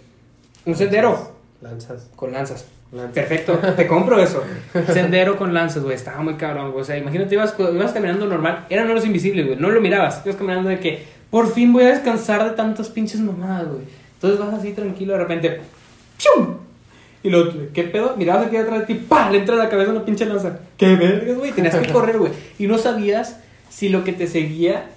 [0.65, 2.08] Un sendero Lanzas.
[2.15, 2.65] con lanzas.
[2.91, 3.13] Lanzas.
[3.13, 4.43] Perfecto, te compro eso.
[4.93, 5.95] Sendero con lanzas, güey.
[5.95, 6.82] Estaba muy cabrón, güey.
[6.82, 8.65] O sea, imagínate, ibas, ibas caminando normal.
[8.69, 9.58] Eran oros invisibles, güey.
[9.58, 10.21] No lo mirabas.
[10.25, 13.84] Ibas caminando de que Por fin voy a descansar de tantas pinches mamadas, güey.
[14.15, 15.62] Entonces vas así tranquilo, de repente.
[16.17, 16.58] ¡pium!
[17.23, 18.15] Y lo ¿qué pedo?
[18.17, 19.30] Mirabas aquí atrás de ti, ¡pa!
[19.30, 20.60] Le entra en la cabeza una pinche lanza.
[20.77, 21.51] ¡Qué vergas, güey!
[21.51, 22.32] Tenías que correr, güey.
[22.60, 23.38] Y no sabías
[23.69, 24.89] si lo que te seguía.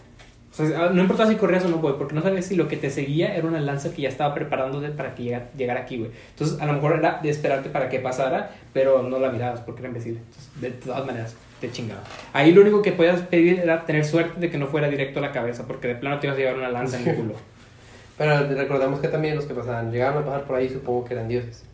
[0.57, 2.77] O sea, no importaba si corrías o no, güey, porque no sabías si lo que
[2.77, 6.12] te seguía era una lanza que ya estaba preparándote para que llegara, llegara aquí, güey.
[6.31, 9.81] Entonces, a lo mejor era de esperarte para que pasara, pero no la mirabas porque
[9.81, 10.19] era imbécil.
[10.19, 12.03] Entonces, de todas maneras, te chingaba.
[12.33, 15.23] Ahí lo único que podías pedir era tener suerte de que no fuera directo a
[15.23, 17.35] la cabeza, porque de plano te ibas a llevar una lanza en el culo.
[18.17, 21.27] Pero recordemos que también los que pasaban, llegaban a pasar por ahí, supongo que eran
[21.27, 21.64] dioses.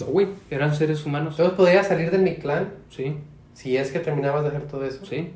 [0.00, 1.34] No, güey, eran seres humanos.
[1.34, 3.18] Entonces podías salir de mi clan Sí,
[3.54, 5.04] si es que terminabas de hacer todo eso.
[5.06, 5.30] sí.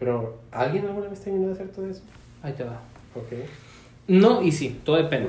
[0.00, 2.02] Pero, ¿alguien alguna vez terminó de hacer todo eso?
[2.42, 2.80] Ahí te va.
[3.14, 3.32] Ok.
[4.08, 5.28] No y sí, todo depende.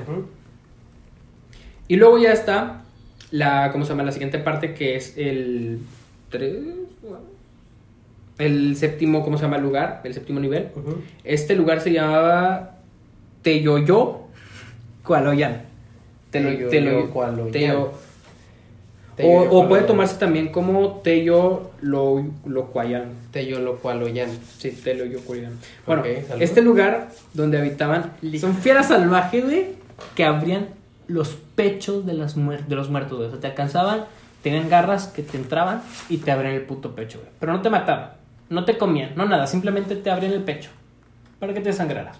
[1.88, 2.82] Y luego ya está
[3.30, 4.02] la, ¿cómo se llama?
[4.02, 5.80] La siguiente parte que es el
[6.30, 6.52] 3,
[8.38, 9.58] el séptimo, ¿cómo se llama?
[9.58, 10.68] Lugar, el séptimo nivel.
[11.22, 12.78] Este lugar se llamaba
[13.42, 14.20] Teyoyo
[15.04, 15.62] Kualoyan.
[16.32, 17.92] Telo- Teyoyo Telo-
[19.20, 23.12] O, o puede tomarse también como Teyo lo, Locuayan.
[23.30, 24.30] Teyo Kualoyan.
[24.58, 25.52] Sí, Teyo Kualoyan.
[25.86, 26.02] Bueno,
[26.40, 29.66] este lugar donde habitaban son fieras salvajes, güey,
[30.14, 30.68] que abrían
[31.08, 33.28] los pechos de, las de los muertos, güey.
[33.28, 34.06] O sea, te alcanzaban,
[34.42, 37.30] tenían garras que te entraban y te abrían el puto pecho, güey.
[37.38, 38.12] Pero no te mataban,
[38.48, 40.70] no te comían, no nada, simplemente te abrían el pecho
[41.38, 42.16] para que te sangraras.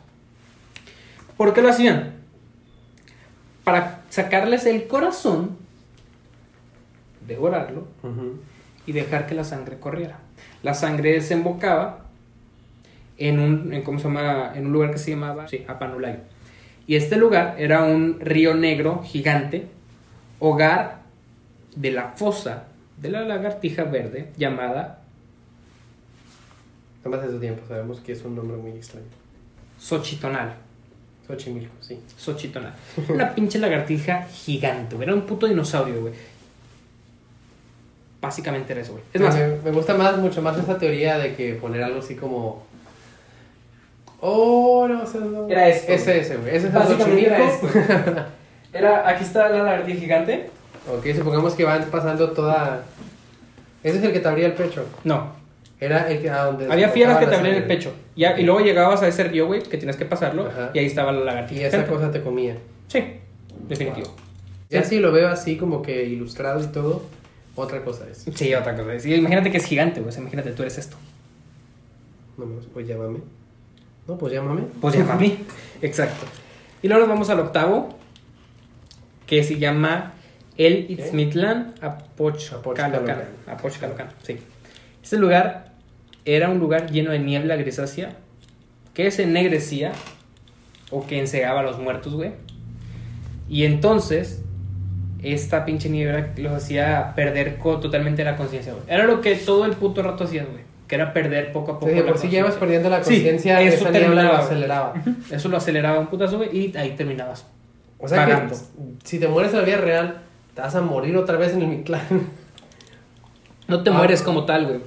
[1.37, 2.15] ¿Por qué lo hacían?
[3.65, 5.57] Para sacarles el corazón,
[7.27, 7.87] devorarlo
[8.87, 10.19] y dejar que la sangre corriera.
[10.63, 12.07] La sangre desembocaba
[13.19, 14.53] en un, en, ¿cómo se llama?
[14.55, 16.21] En un lugar que se llamaba, sí, Apanulayo.
[16.87, 19.67] Y este lugar era un río negro gigante,
[20.41, 21.03] hogar
[21.77, 22.65] de la fosa
[23.01, 25.03] de la lagartija verde llamada
[27.09, 29.07] más de su tiempo, sabemos que es un nombre muy extraño.
[29.79, 30.55] Xochitonal.
[31.27, 31.99] Xochimilco, sí.
[32.17, 32.75] Xochitonal.
[33.09, 34.97] Una pinche lagartija gigante.
[35.01, 36.15] Era un puto dinosaurio, güey.
[38.23, 39.03] Básicamente era eso, güey.
[39.13, 42.15] Es más, me, me gusta más, mucho más esa teoría de que poner algo así
[42.15, 42.65] como.
[44.21, 45.49] Oh, no, o sea, no.
[45.49, 45.91] Era esto.
[45.91, 46.51] Ese, ese, güey.
[46.51, 47.69] Ese es el básicamente era esto.
[48.73, 50.51] Era, aquí está la lagartija gigante.
[50.89, 52.85] Ok, supongamos que van pasando toda.
[53.83, 54.87] Ese es el que te abría el pecho.
[55.03, 55.33] No,
[55.81, 56.73] Era el que a donde.
[56.73, 57.93] Había fieras que te abrían el pecho.
[58.15, 60.47] Ya, y luego llegabas a ese río, güey, que tienes que pasarlo.
[60.47, 60.71] Ajá.
[60.73, 61.63] Y ahí estaba la lagartija.
[61.63, 61.93] Y esa gigante.
[61.93, 62.57] cosa te comía.
[62.87, 63.05] Sí,
[63.69, 64.15] definitivo.
[64.71, 67.03] Ya si lo veo así como que ilustrado y todo,
[67.55, 68.25] otra cosa es.
[68.35, 68.99] Sí, otra cosa.
[68.99, 70.09] Sí, imagínate que es gigante, güey.
[70.09, 70.97] o sea, Imagínate, tú eres esto.
[72.37, 73.21] No, pues, pues llámame.
[74.09, 74.63] No, pues llámame.
[74.81, 75.39] Pues mí.
[75.83, 76.27] Exacto.
[76.83, 77.97] Y luego nos vamos al octavo,
[79.27, 80.15] que se llama
[80.57, 83.23] El Itzmitlan Apochcalocan.
[83.47, 84.09] Apochcalocan.
[84.23, 84.39] Sí.
[85.03, 85.73] Este lugar
[86.25, 88.17] era un lugar lleno de niebla grisácea
[88.95, 89.93] que se ennegrecía
[90.91, 92.33] o que encegaba a los muertos, güey.
[93.49, 94.43] Y entonces,
[95.23, 98.85] esta pinche niebla los hacía perder totalmente la conciencia, güey.
[98.89, 100.63] Era lo que todo el puto rato hacías, güey.
[100.89, 103.61] Que era perder poco a poco Sí, la por si llevas perdiendo la Sí, conciencia,
[103.63, 104.95] eso esa niebla lo aceleraba.
[105.31, 107.47] Eso lo aceleraba un putazo, güey, y ahí terminabas.
[107.99, 108.55] O sea Vagando.
[108.55, 108.61] que
[109.05, 110.19] si te mueres en la vida real,
[110.55, 112.03] te vas a morir otra vez en el Mictlán.
[113.69, 113.95] No te Ah.
[113.95, 114.81] mueres como tal, güey.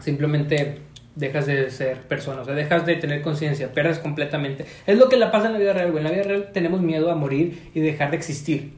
[0.00, 0.78] Simplemente
[1.14, 4.66] dejas de ser persona, o sea, dejas de tener conciencia, pierdes completamente.
[4.86, 6.04] Es lo que le pasa en la vida real, güey.
[6.04, 8.72] En la vida real tenemos miedo a morir y dejar de existir.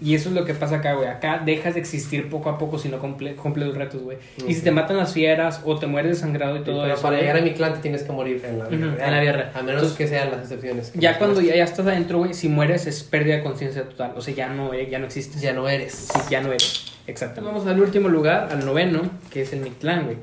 [0.00, 1.06] Y eso es lo que pasa acá, güey.
[1.08, 4.18] Acá dejas de existir poco a poco si no cumple, cumple los retos, güey.
[4.48, 7.02] Y si te matan las fieras o te mueres desangrado y todo Pero eso.
[7.02, 8.82] para llegar a Mictlán te tienes que morir en la real.
[8.82, 9.50] en la real.
[9.54, 10.92] A menos Entonces, que sean las excepciones.
[10.94, 14.12] Ya cuando ya, ya estás adentro, güey, si mueres es pérdida de conciencia total.
[14.16, 15.40] O sea, ya no, ya no existes.
[15.40, 16.08] Ya no eres.
[16.12, 16.92] Sí, ya no eres.
[17.06, 17.42] Exacto.
[17.42, 20.16] Vamos al último lugar, al noveno, que es el Mictlán, güey.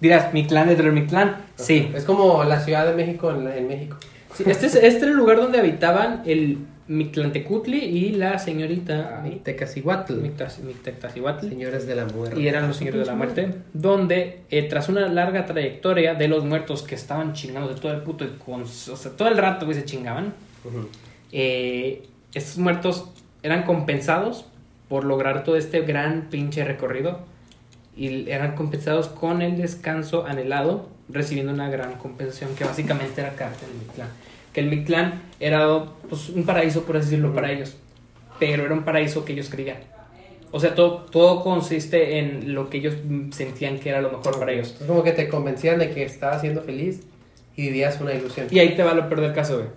[0.00, 1.36] Dirás, ¿Mictlán dentro del Mictlán?
[1.56, 1.90] Sí.
[1.94, 3.96] Es como la Ciudad de México en México.
[4.34, 6.58] Sí, Este es, este era el lugar donde habitaban el
[6.90, 10.14] Mictlantecutli y la señorita Tecacihuatl.
[10.20, 11.48] Mictas- Mictectacihuatl.
[11.48, 12.40] Señores de la muerte.
[12.40, 16.44] Y eran los señores de la muerte, donde eh, tras una larga trayectoria de los
[16.44, 19.66] muertos que estaban chingando de todo el puto, y con- o sea, todo el rato
[19.66, 20.34] güey, se chingaban,
[21.32, 22.02] eh,
[22.34, 23.06] estos muertos
[23.44, 24.44] eran compensados
[24.88, 27.20] por lograr todo este gran pinche recorrido
[27.96, 33.70] y eran compensados con el descanso anhelado, recibiendo una gran compensación que básicamente era en
[33.72, 34.08] el Mictlán.
[34.52, 37.76] Que el Mictlán era pues, un paraíso, por así decirlo, para ellos,
[38.38, 39.78] pero era un paraíso que ellos creían.
[40.52, 42.94] O sea, todo, todo consiste en lo que ellos
[43.30, 44.76] sentían que era lo mejor para ellos.
[44.80, 47.02] Es como que te convencían de que estabas siendo feliz
[47.54, 48.48] y vivías una ilusión.
[48.50, 49.68] Y ahí te va lo peor del caso, güey.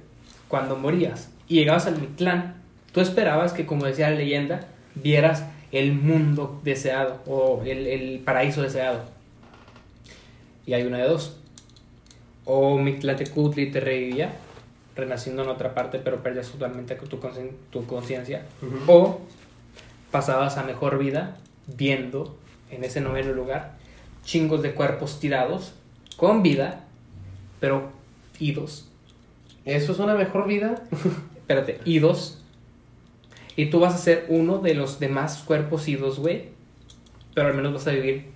[0.48, 2.56] Cuando morías y llegabas al Mictlán,
[2.92, 8.62] tú esperabas que, como decía la leyenda, vieras el mundo deseado o el, el paraíso
[8.62, 9.02] deseado.
[10.66, 11.38] Y hay una de dos.
[12.46, 14.34] o Mictlatecutli te revivía,
[14.96, 18.46] renaciendo en otra parte, pero perdías totalmente tu conciencia.
[18.62, 18.92] Ujú.
[18.92, 19.22] O
[20.12, 22.38] pasabas a mejor vida viendo
[22.70, 23.74] en ese noveno lugar
[24.24, 25.74] chingos de cuerpos tirados
[26.18, 26.86] con vida,
[27.60, 27.92] pero
[28.40, 28.88] idos.
[29.66, 30.84] ¿Eso es una mejor vida?
[31.36, 32.40] Espérate, idos.
[33.56, 36.50] Y tú vas a ser uno de los demás cuerpos idos, güey.
[37.34, 38.32] Pero al menos vas a vivir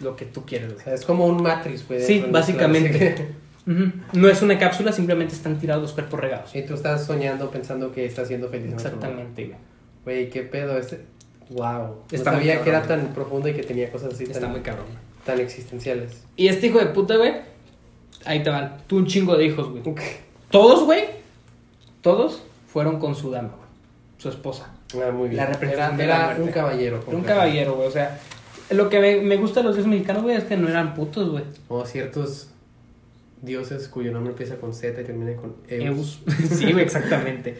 [0.00, 2.02] lo que tú quieres, O sea, es como un Matrix, güey.
[2.02, 3.34] Sí, básicamente.
[3.66, 6.54] No es una cápsula, simplemente están tirados los cuerpos regados.
[6.54, 8.72] Y tú estás soñando pensando que estás siendo feliz.
[8.72, 9.56] Exactamente,
[10.04, 10.30] güey.
[10.30, 10.78] Qué pedo.
[10.78, 11.04] Este...
[11.50, 12.02] Wow.
[12.10, 14.60] Está no sabía que era tan profundo y que tenía cosas así Está tan, muy
[14.60, 14.86] cabrón.
[15.24, 16.24] tan existenciales.
[16.36, 17.34] Y este hijo de puta, güey.
[18.24, 18.78] Ahí te van.
[18.86, 19.82] Tú un chingo de hijos, güey.
[20.50, 21.04] Todos, güey.
[22.00, 23.68] Todos fueron con su dama, güey.
[24.18, 24.72] Su esposa.
[24.94, 25.36] Ah, muy bien.
[25.36, 27.04] La representación era era un caballero.
[27.06, 27.88] Era un caballero, güey.
[27.88, 28.18] O sea,
[28.70, 31.30] lo que me, me gusta de los dioses mexicanos, güey, es que no eran putos,
[31.30, 31.44] güey.
[31.68, 32.48] O ciertos
[33.42, 36.20] dioses cuyo nombre empieza con Z y termina con Eus.
[36.26, 36.50] Eus.
[36.58, 37.58] sí, güey, exactamente.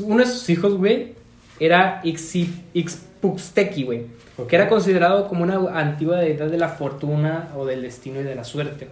[0.00, 1.14] Uno de sus hijos, güey,
[1.60, 4.06] era Ixpuxtequi, güey.
[4.36, 4.48] Ok.
[4.48, 8.34] Que era considerado como una antigua deidad de la fortuna o del destino y de
[8.34, 8.88] la suerte.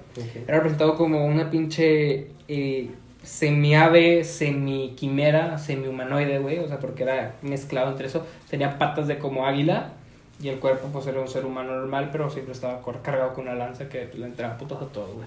[0.47, 2.91] Era representado como una pinche eh,
[3.25, 6.61] semi-ave, semi-quimera, semi-humanoide, güey.
[6.61, 8.25] O sea, porque era mezclado entre eso.
[8.49, 9.95] Tenía patas de como águila.
[10.41, 13.55] Y el cuerpo, pues, era un ser humano normal, pero siempre estaba cargado con una
[13.55, 15.27] lanza que le entraba putos a todo, güey.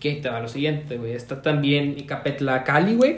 [0.00, 1.12] Que te va lo siguiente, güey.
[1.12, 3.16] Está también Icapetla Cali, güey.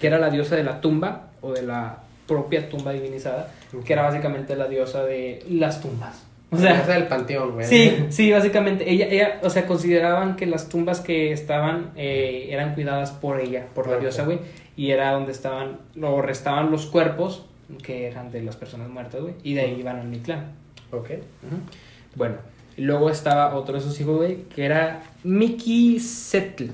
[0.00, 3.52] Que era la diosa de la tumba, o de la propia tumba divinizada.
[3.84, 6.24] Que era básicamente la diosa de las tumbas.
[6.50, 7.66] O sea, esa del panteón, güey.
[7.66, 8.90] Sí, sí, básicamente.
[8.90, 13.66] Ella, ella, o sea, consideraban que las tumbas que estaban eh, eran cuidadas por ella,
[13.74, 14.38] por la diosa, güey.
[14.76, 17.46] Y era donde estaban, o restaban los cuerpos
[17.82, 19.34] que eran de las personas muertas, güey.
[19.42, 20.52] Y de ahí iban al Mictlán.
[20.90, 21.10] Ok.
[22.14, 22.36] Bueno,
[22.76, 26.66] luego estaba otro de sus hijos, güey, que era Mikisetl.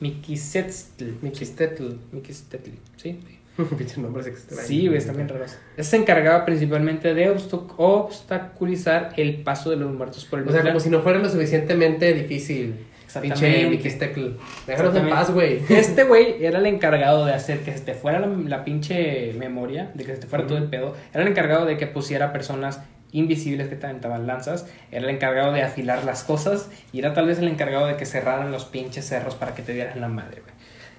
[0.00, 1.04] Mikisetl.
[1.22, 1.84] Mixtetl.
[2.12, 3.20] Mikisetl, ¿sí?
[3.78, 4.66] Pinche nombres extraños.
[4.66, 5.56] Sí, güey, están bien raros.
[5.78, 10.80] Se encargaba principalmente de obstaculizar el paso de los muertos por el O sea, como
[10.80, 12.74] si no fuera lo suficientemente difícil.
[13.04, 13.46] Exactamente.
[13.46, 14.30] Pinche Mixtetl.
[14.66, 15.60] Déjanos en paz, güey.
[15.68, 19.92] Este güey era el encargado de hacer que se te fuera la, la pinche memoria,
[19.94, 20.96] de que se te fuera todo el pedo.
[21.12, 22.80] Era el encargado de que pusiera personas
[23.14, 24.66] invisibles que te aventaban lanzas.
[24.92, 26.68] Era el encargado de afilar las cosas.
[26.92, 29.72] Y era tal vez el encargado de que cerraran los pinches cerros para que te
[29.72, 30.52] dieran la madre, güey.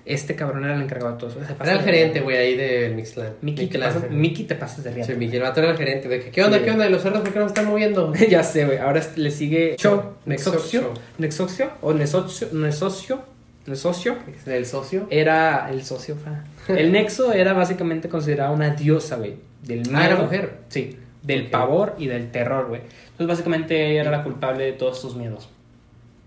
[0.05, 1.39] Este cabrón era el encargado de todo eso.
[1.61, 3.33] Era el gerente, güey, ahí del Mixlan.
[3.41, 5.11] Miki, te pasas, Miki te pasas de riata.
[5.11, 6.07] Sí, Miki, el vato era el gerente.
[6.07, 6.63] De que, ¿qué onda, Sí.
[6.63, 6.87] qué onda?
[6.87, 8.13] ¿Y los cerros por qué no están moviendo?
[8.29, 8.77] ya sé, güey.
[8.77, 10.81] Ahora le sigue Cho, Nexocio.
[10.81, 10.93] Nexocio.
[11.17, 12.49] Nexocio o Nesocio.
[12.53, 13.19] Nesocio.
[13.65, 14.15] Nesocio.
[14.45, 15.07] ¿Del socio?
[15.09, 16.15] Era el socio.
[16.67, 19.37] El nexo era básicamente considerada una diosa, güey.
[19.63, 19.97] Del miedo.
[19.97, 20.57] Ah, era mujer.
[20.69, 20.99] Sí.
[21.25, 22.81] Del pavor y del terror, güey.
[22.81, 25.49] Entonces, básicamente ella era la culpable de todos tus miedos.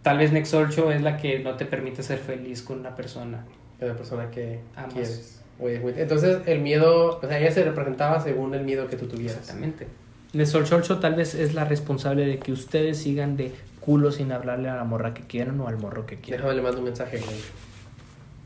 [0.03, 3.45] Tal vez Nexolcho es la que no te permite ser feliz con una persona.
[3.81, 4.95] Es la persona que Amas.
[4.95, 5.41] quieres.
[5.61, 9.39] Entonces, el miedo, o sea, ella se representaba según el miedo que tú tuvieras.
[9.39, 9.89] Exactamente.
[10.33, 14.77] Nexolcho tal vez es la responsable de que ustedes sigan de culo sin hablarle a
[14.77, 16.43] la morra que quieran o al morro que quieran.
[16.43, 17.37] Déjame le mando un mensaje, güey.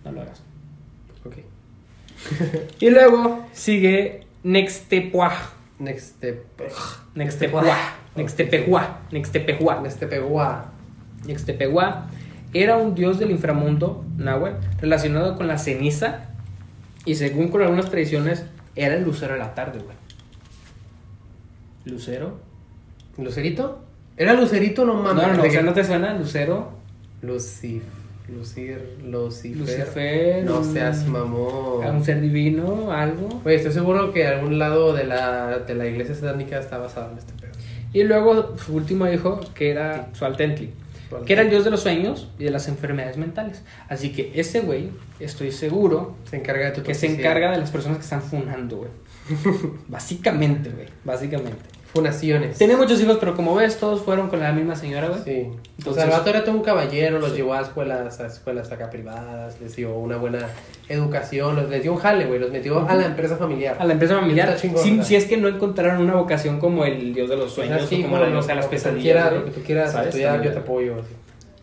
[0.04, 0.42] No lo hagas.
[1.24, 1.36] Ok.
[2.80, 5.61] Y luego sigue Nextepuaj.
[5.82, 6.44] Next step.
[7.14, 7.66] Nextepuaj.
[8.14, 9.00] Nextepehuá.
[9.10, 9.80] Nextepehuá.
[9.82, 10.72] Nextepegua.
[11.26, 12.06] Nextepehuá
[12.54, 16.26] era un dios del inframundo náhuatl relacionado con la ceniza
[17.04, 18.44] y según con algunas tradiciones
[18.76, 19.96] era el lucero de la tarde, güey.
[21.84, 22.38] ¿Lucero?
[23.18, 23.80] ¿Lucerito?
[24.16, 24.84] ¿Era Lucerito?
[24.84, 25.26] No No, mames.
[25.26, 25.62] no, no, ¿De o sea?
[25.62, 26.72] ¿no te suena Lucero?
[27.22, 27.82] Lucif.
[28.28, 28.98] Lucir.
[29.04, 29.56] Lucifer.
[29.56, 32.04] Lucifer, No seas ¿A un mamón.
[32.04, 32.92] ser divino?
[32.92, 33.28] ¿Algo?
[33.42, 37.18] Güey, estoy seguro que algún lado de la, de la iglesia satánica está basado en
[37.18, 37.52] este pedo.
[37.92, 40.70] Y luego su último hijo, que era Sualtentli,
[41.26, 43.62] que era el dios de los sueños y de las enfermedades mentales.
[43.88, 47.70] Así que ese güey, estoy seguro Se encarga de tu que se encarga de las
[47.70, 48.90] personas que están funando, güey.
[49.88, 50.88] Básicamente, güey.
[51.04, 51.81] Básicamente.
[51.92, 52.56] Funaciones.
[52.56, 55.20] Tenía muchos hijos, pero como ves, todos fueron con la misma señora, güey.
[55.24, 55.48] Sí.
[55.78, 57.36] Entonces- vato era todo un caballero, los Sí.
[57.36, 60.48] llevó a escuelas, a escuelas acá privadas, les dio una buena
[60.88, 63.76] educación, los, les dio un jale, güey, los metió a la empresa familiar.
[63.78, 64.56] A la empresa familiar.
[64.58, 67.88] Si, si es que no encontraron una vocación como el dios de los sueños o
[67.90, 69.02] como como la lo- diosa de las pesadillas.
[69.02, 69.38] quieras, güey.
[69.40, 70.08] Lo que tú quieras ¿Sabes?
[70.08, 70.54] estudiar, También.
[70.54, 70.94] yo te apoyo.
[71.00, 71.14] así.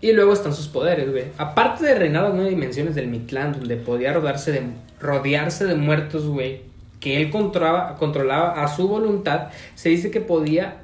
[0.01, 1.25] Y luego están sus poderes, güey.
[1.37, 4.61] Aparte de reinar las nueve dimensiones del Mictlán, donde podía rodarse de,
[5.01, 6.61] rodearse de muertos, güey,
[6.99, 10.83] que él controlaba, controlaba a su voluntad, se dice que podía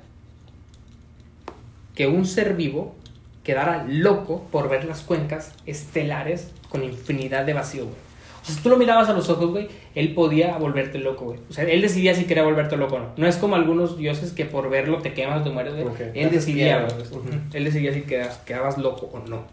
[1.93, 2.95] que un ser vivo
[3.43, 7.95] quedara loco por ver las cuencas estelares con infinidad de vacío, güey.
[8.41, 11.39] O sea, si tú lo mirabas a los ojos, güey, él podía volverte loco, güey.
[11.49, 13.09] O sea, él decidía si quería volverte loco o no.
[13.18, 15.88] No es como algunos dioses que por verlo te quemas, te mueres, güey.
[16.13, 16.86] Él decidía.
[17.11, 17.22] Ujú.
[17.53, 19.43] Él decidía si quedas, quedabas loco o no.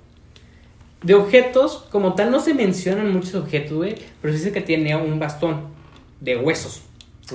[1.03, 3.95] De objetos, como tal, no se mencionan muchos objetos, güey.
[4.21, 5.72] Pero sí dice que tiene un bastón
[6.23, 6.83] de huesos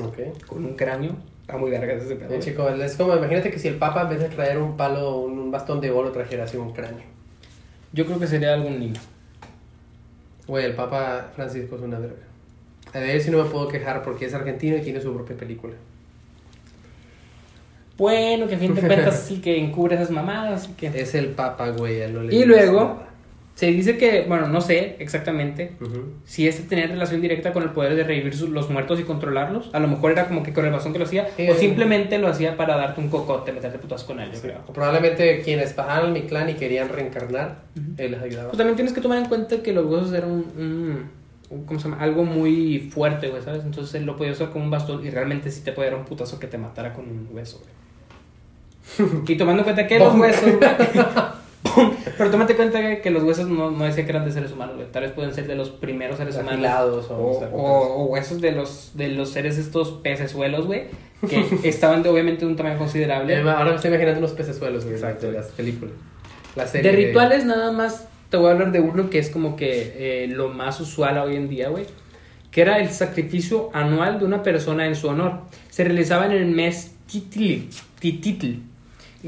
[0.01, 0.45] Ok.
[0.47, 1.11] con un cráneo.
[1.41, 2.27] Está muy verga ese pedo.
[2.29, 2.39] Güey.
[2.39, 5.37] chico, es como, imagínate que si el Papa en vez de traer un palo, un,
[5.39, 7.03] un bastón de oro, trajera así un cráneo.
[7.93, 8.99] Yo creo que sería algún niño.
[10.47, 12.15] Güey, el Papa Francisco es una verga.
[12.93, 15.73] De él sí no me puedo quejar porque es argentino y tiene su propia película.
[17.97, 20.67] Bueno, que a fin de cuentas sí que encubre esas mamadas.
[20.77, 20.87] que...
[20.87, 22.01] Es el Papa, güey.
[22.01, 23.06] él no le Y luego, nada.
[23.57, 26.13] Se dice que, bueno, no sé exactamente Ujú.
[26.25, 29.71] si este tenía relación directa con el poder de revivir sus- los muertos y controlarlos.
[29.73, 31.49] A lo mejor era como que con el bastón que lo hacía, Sí.
[31.49, 34.59] o simplemente lo hacía para darte un cocote, meterte putas con él, yo creo.
[34.67, 37.63] O Probablemente quienes bajaron mi clan y querían reencarnar,
[37.97, 38.49] él les ayudaba.
[38.49, 41.09] Pues también tienes que tomar en cuenta que los huesos eran un,
[41.49, 41.99] un- ¿cómo se llama?
[42.03, 43.63] Algo muy fuerte, güey, ¿sabes?
[43.65, 46.05] Entonces él lo podía usar como un bastón y realmente sí te podía dar un
[46.05, 47.59] putazo que te matara con un hueso,
[48.99, 49.11] güey.
[49.27, 50.43] Y tomando en cuenta que los huesos.
[52.17, 54.75] Pero tómate cuenta que, que los huesos no, no decía que eran de seres humanos,
[54.75, 54.87] güey.
[54.91, 56.53] Tal vez pueden ser de los primeros seres humanos.
[56.53, 60.85] Afilados o, O, o- o huesos de los, de los seres estos pecesuelos, güey,
[61.29, 63.33] que estaban de, obviamente de un tamaño considerable.
[63.35, 65.27] Eh, Ahora me estoy imaginando unos pecesuelos, güey, Exacto.
[65.27, 65.93] de las películas.
[66.55, 69.55] La serie De rituales nada más te voy a hablar de uno que es como
[69.55, 71.85] que eh, lo más usual hoy en día, güey.
[72.51, 75.41] Que era el sacrificio anual de una persona en su honor.
[75.69, 77.69] Se realizaba en el mes Titli,
[77.99, 78.53] Tititl,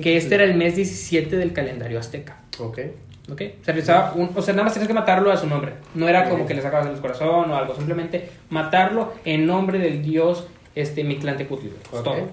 [0.01, 2.37] que este era el mes 17 del calendario azteca.
[2.59, 2.79] Ok.
[3.31, 3.41] ¿Ok?
[3.63, 5.73] Se realizaba un, o sea, nada más tienes que matarlo a su nombre.
[5.93, 10.01] No era como que le sacabas el corazón o algo, simplemente matarlo en nombre del
[10.03, 11.69] dios este, Mictlantecutli.
[11.69, 11.81] güey.
[11.91, 12.03] Es Ok.
[12.03, 12.29] todo.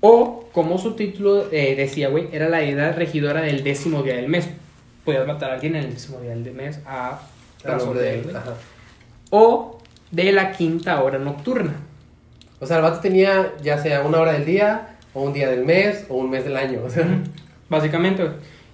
[0.00, 4.28] O, como su título eh, decía, güey, era la edad regidora del décimo día del
[4.28, 4.48] mes.
[5.04, 7.20] Podías matar a alguien en el décimo día del mes a
[7.62, 8.30] razón de él.
[8.34, 8.54] Ajá.
[9.30, 9.78] O
[10.10, 11.74] de la quinta hora nocturna.
[12.58, 15.64] O sea, el vato tenía ya sea una hora del día, o un día del
[15.64, 16.80] mes, o un mes del año.
[16.84, 17.06] O sea,
[17.68, 18.28] Básicamente.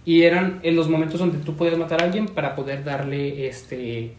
[0.04, 4.12] Y eran en los momentos donde tú podías matar a alguien para poder darle este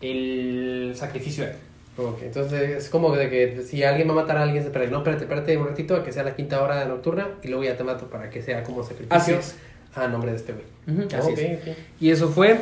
[0.00, 1.56] el sacrificio a él.
[1.98, 4.86] ok, entonces es como de que si alguien va a matar a alguien, se espera,
[4.86, 7.76] no, espérate, espérate un ratito a que sea la quinta hora nocturna y luego ya
[7.76, 9.56] te mato para que sea como sacrificio Así es.
[9.94, 11.06] a nombre de este güey.
[11.14, 11.76] Así es.
[12.00, 12.58] Y eso fue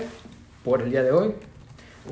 [0.65, 1.33] por el día de hoy.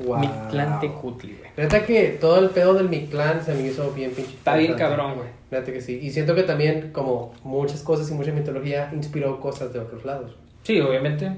[0.05, 0.19] Wow.
[0.19, 1.51] Mictlantecutli, güey.
[1.57, 4.35] Neta que todo el pedo del Mictlán se me hizo bien pinche.
[4.35, 5.36] Está bien cabrón, güey.
[5.51, 5.99] Neta que sí.
[6.01, 10.35] Y siento que también, como muchas cosas y mucha mitología, inspiró cosas de otros lados.
[10.63, 11.31] Sí, obviamente.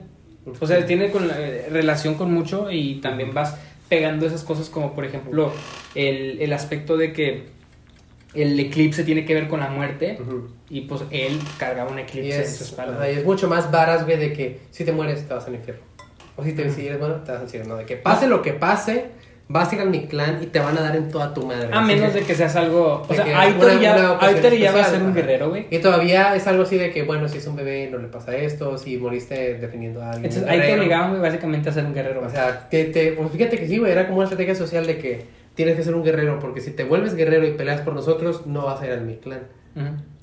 [0.60, 3.58] O sea, tiene con, eh, relación con mucho y también vas
[3.88, 5.52] pegando esas cosas como, por ejemplo,
[5.94, 7.60] el, el aspecto de que
[8.34, 10.20] el eclipse tiene que ver con la muerte
[10.70, 13.12] y pues él cargaba un eclipse en su es, espalda.
[13.12, 15.84] y es mucho más varas, güey, de que si te mueres te vas al infierno.
[16.36, 17.76] O si, te, si eres bueno, te vas al infierno.
[17.76, 19.08] De que pase lo que pase,
[19.52, 21.70] vas a ir al Mictlán y te van a dar en toda tu madre.
[21.72, 23.04] A menos de que seas algo...
[23.08, 25.66] O sea, Aitor ya, ya va a ser un guerrero, güey.
[25.72, 28.36] Y todavía es algo así de que, bueno, si es un bebé no le pasa
[28.38, 30.26] esto, si moriste defendiendo a alguien.
[30.32, 32.22] Entonces Aitor llegaba, güey, básicamente a ser un guerrero.
[32.26, 34.98] O sea, te, te- pues fíjate que sí, güey, era como una estrategia social de
[35.00, 35.26] que
[35.56, 38.66] tienes que ser un guerrero, porque si te vuelves guerrero y peleas por nosotros, no
[38.68, 39.42] vas a ir al Mictlán.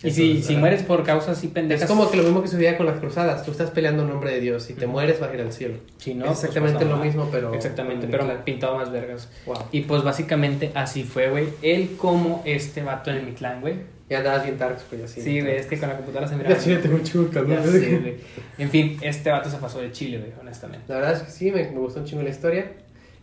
[0.03, 0.61] Y si, si ajá.
[0.61, 1.85] mueres por causas así pendejas...
[1.85, 4.31] Es como que lo mismo que sucedía con las cruzadas, tú estás peleando en nombre
[4.31, 5.79] de Dios, si te mueres vas a ir al cielo.
[5.99, 7.55] Si no, es pues, exactamente pasa lo mismo, pero...
[7.55, 8.45] Exactamente, pero Mictlán.
[8.45, 9.31] pintado más vergas.
[9.47, 9.57] Wow.
[9.73, 11.49] Y pues básicamente así fue, güey.
[11.63, 13.97] Él como este vato en el Mictlán, güey.
[14.09, 15.21] Y andabas bien darks, pues así.
[15.21, 16.51] Sí, güey, es que con la computadora se mira.
[16.51, 17.29] Ya sí, tengo un chingo.
[17.33, 18.17] Ya sé, güey.
[18.59, 20.85] En fin, este vato se pasó de Chile, güey, honestamente.
[20.89, 22.71] La verdad es que sí, me, me gustó un chingo la historia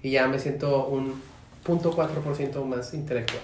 [0.01, 1.21] y ya me siento un
[1.63, 3.41] punto 4% más intelectual.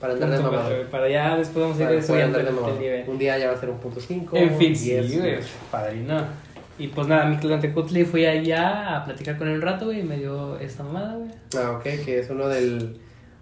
[0.00, 0.62] Para andar de Punto mamado.
[0.62, 3.04] cuatro, güey, Para ya después vamos a ir Para subiendo de el, nivel.
[3.08, 4.36] Un día ya va a ser un punto 5.
[4.36, 5.38] En fin, sí, güey,
[5.70, 6.24] padrino.
[6.78, 10.16] Y pues nada, Mictlantecutli fui allá a platicar con él un rato, güey, y me
[10.16, 11.30] dio esta mamada, güey.
[11.58, 12.96] Ah, ok, que es uno del...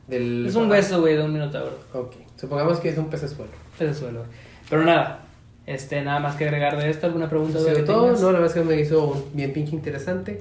[0.09, 1.79] del Es un hueso, güey, de un minotauro.
[1.93, 3.53] Ok, supongamos que es un pecesuelo.
[3.79, 4.31] Ese suelo, güey.
[4.69, 5.21] Pero nada,
[5.67, 7.61] este, nada más que agregar de esto, ¿alguna pregunta?
[7.61, 10.41] güey, todo, no, la verdad es que me hizo bien pinche interesante.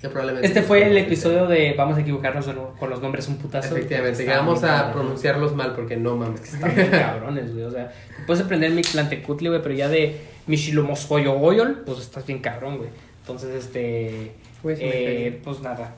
[0.00, 3.36] Probablemente Este fue el episodio de vamos a equivocarnos de nuevo con los nombres un
[3.38, 3.76] putazo.
[3.76, 6.54] Efectivamente, que vamos a pronunciarlos mal porque no mames.
[6.54, 7.64] Están bien cabrones, güey.
[7.64, 7.92] O sea,
[8.26, 12.90] puedes aprender Mictlantecutli, güey, pero ya de Michilomoscoyogoyol, pues estás bien cabrón, güey.
[13.22, 14.32] Entonces, este.
[14.64, 15.94] Eh, pues nada.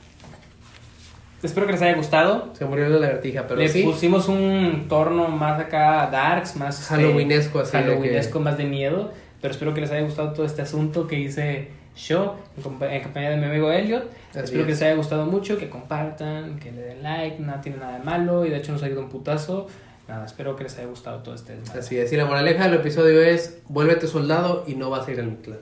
[1.43, 2.53] Espero que les haya gustado.
[2.57, 3.83] Se murió la lagartija, pero Le sí.
[3.83, 6.79] pusimos un torno más acá, darks, más.
[6.79, 9.11] este, Halloweenesco, así que- Halloweenesco, más de miedo.
[9.41, 13.03] Pero espero que les haya gustado todo este asunto que hice yo en, compa- en
[13.03, 14.03] compañía de mi amigo Elliot.
[14.31, 14.79] Así espero que es.
[14.79, 18.45] les haya gustado mucho, que compartan, que le den like, nada tiene nada de malo
[18.45, 19.67] y de hecho nos ha ido un putazo.
[20.07, 21.79] Nada, espero que les haya gustado todo este desmadre.
[21.79, 25.19] Así es, y la moraleja del episodio es: vuélvete soldado y no vas a ir
[25.19, 25.59] al Mictlán.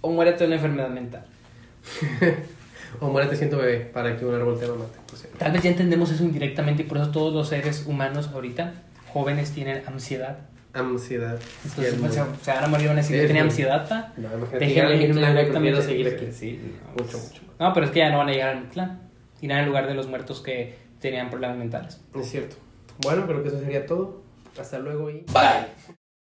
[0.00, 1.24] O muérete de una enfermedad mental.
[3.00, 4.96] O muérete siendo bebé para que un árbol te lo mate.
[5.38, 8.72] Tal vez ya entendemos eso indirectamente y por eso todos los seres humanos ahorita,
[9.12, 10.38] jóvenes, tienen ansiedad.
[10.76, 11.38] Ansiedad.
[11.74, 14.12] Pues, el- se, se van a morir, van a decir Sí, que tenía ansiedad, pa.
[14.16, 15.82] No, imagínate Déjenme a irme directamente.
[15.82, 16.32] seguir aquí.
[16.32, 16.60] Sí,
[16.96, 17.42] no, Mucho, mucho.
[17.58, 19.00] No, pero es que ya no van a llegar al clan.
[19.40, 22.00] Irán en lugar de los muertos que tenían problemas mentales.
[22.14, 22.56] Es cierto.
[22.98, 24.22] Bueno, creo que eso sería todo.
[24.58, 25.24] Hasta luego y...
[25.32, 25.66] Bye.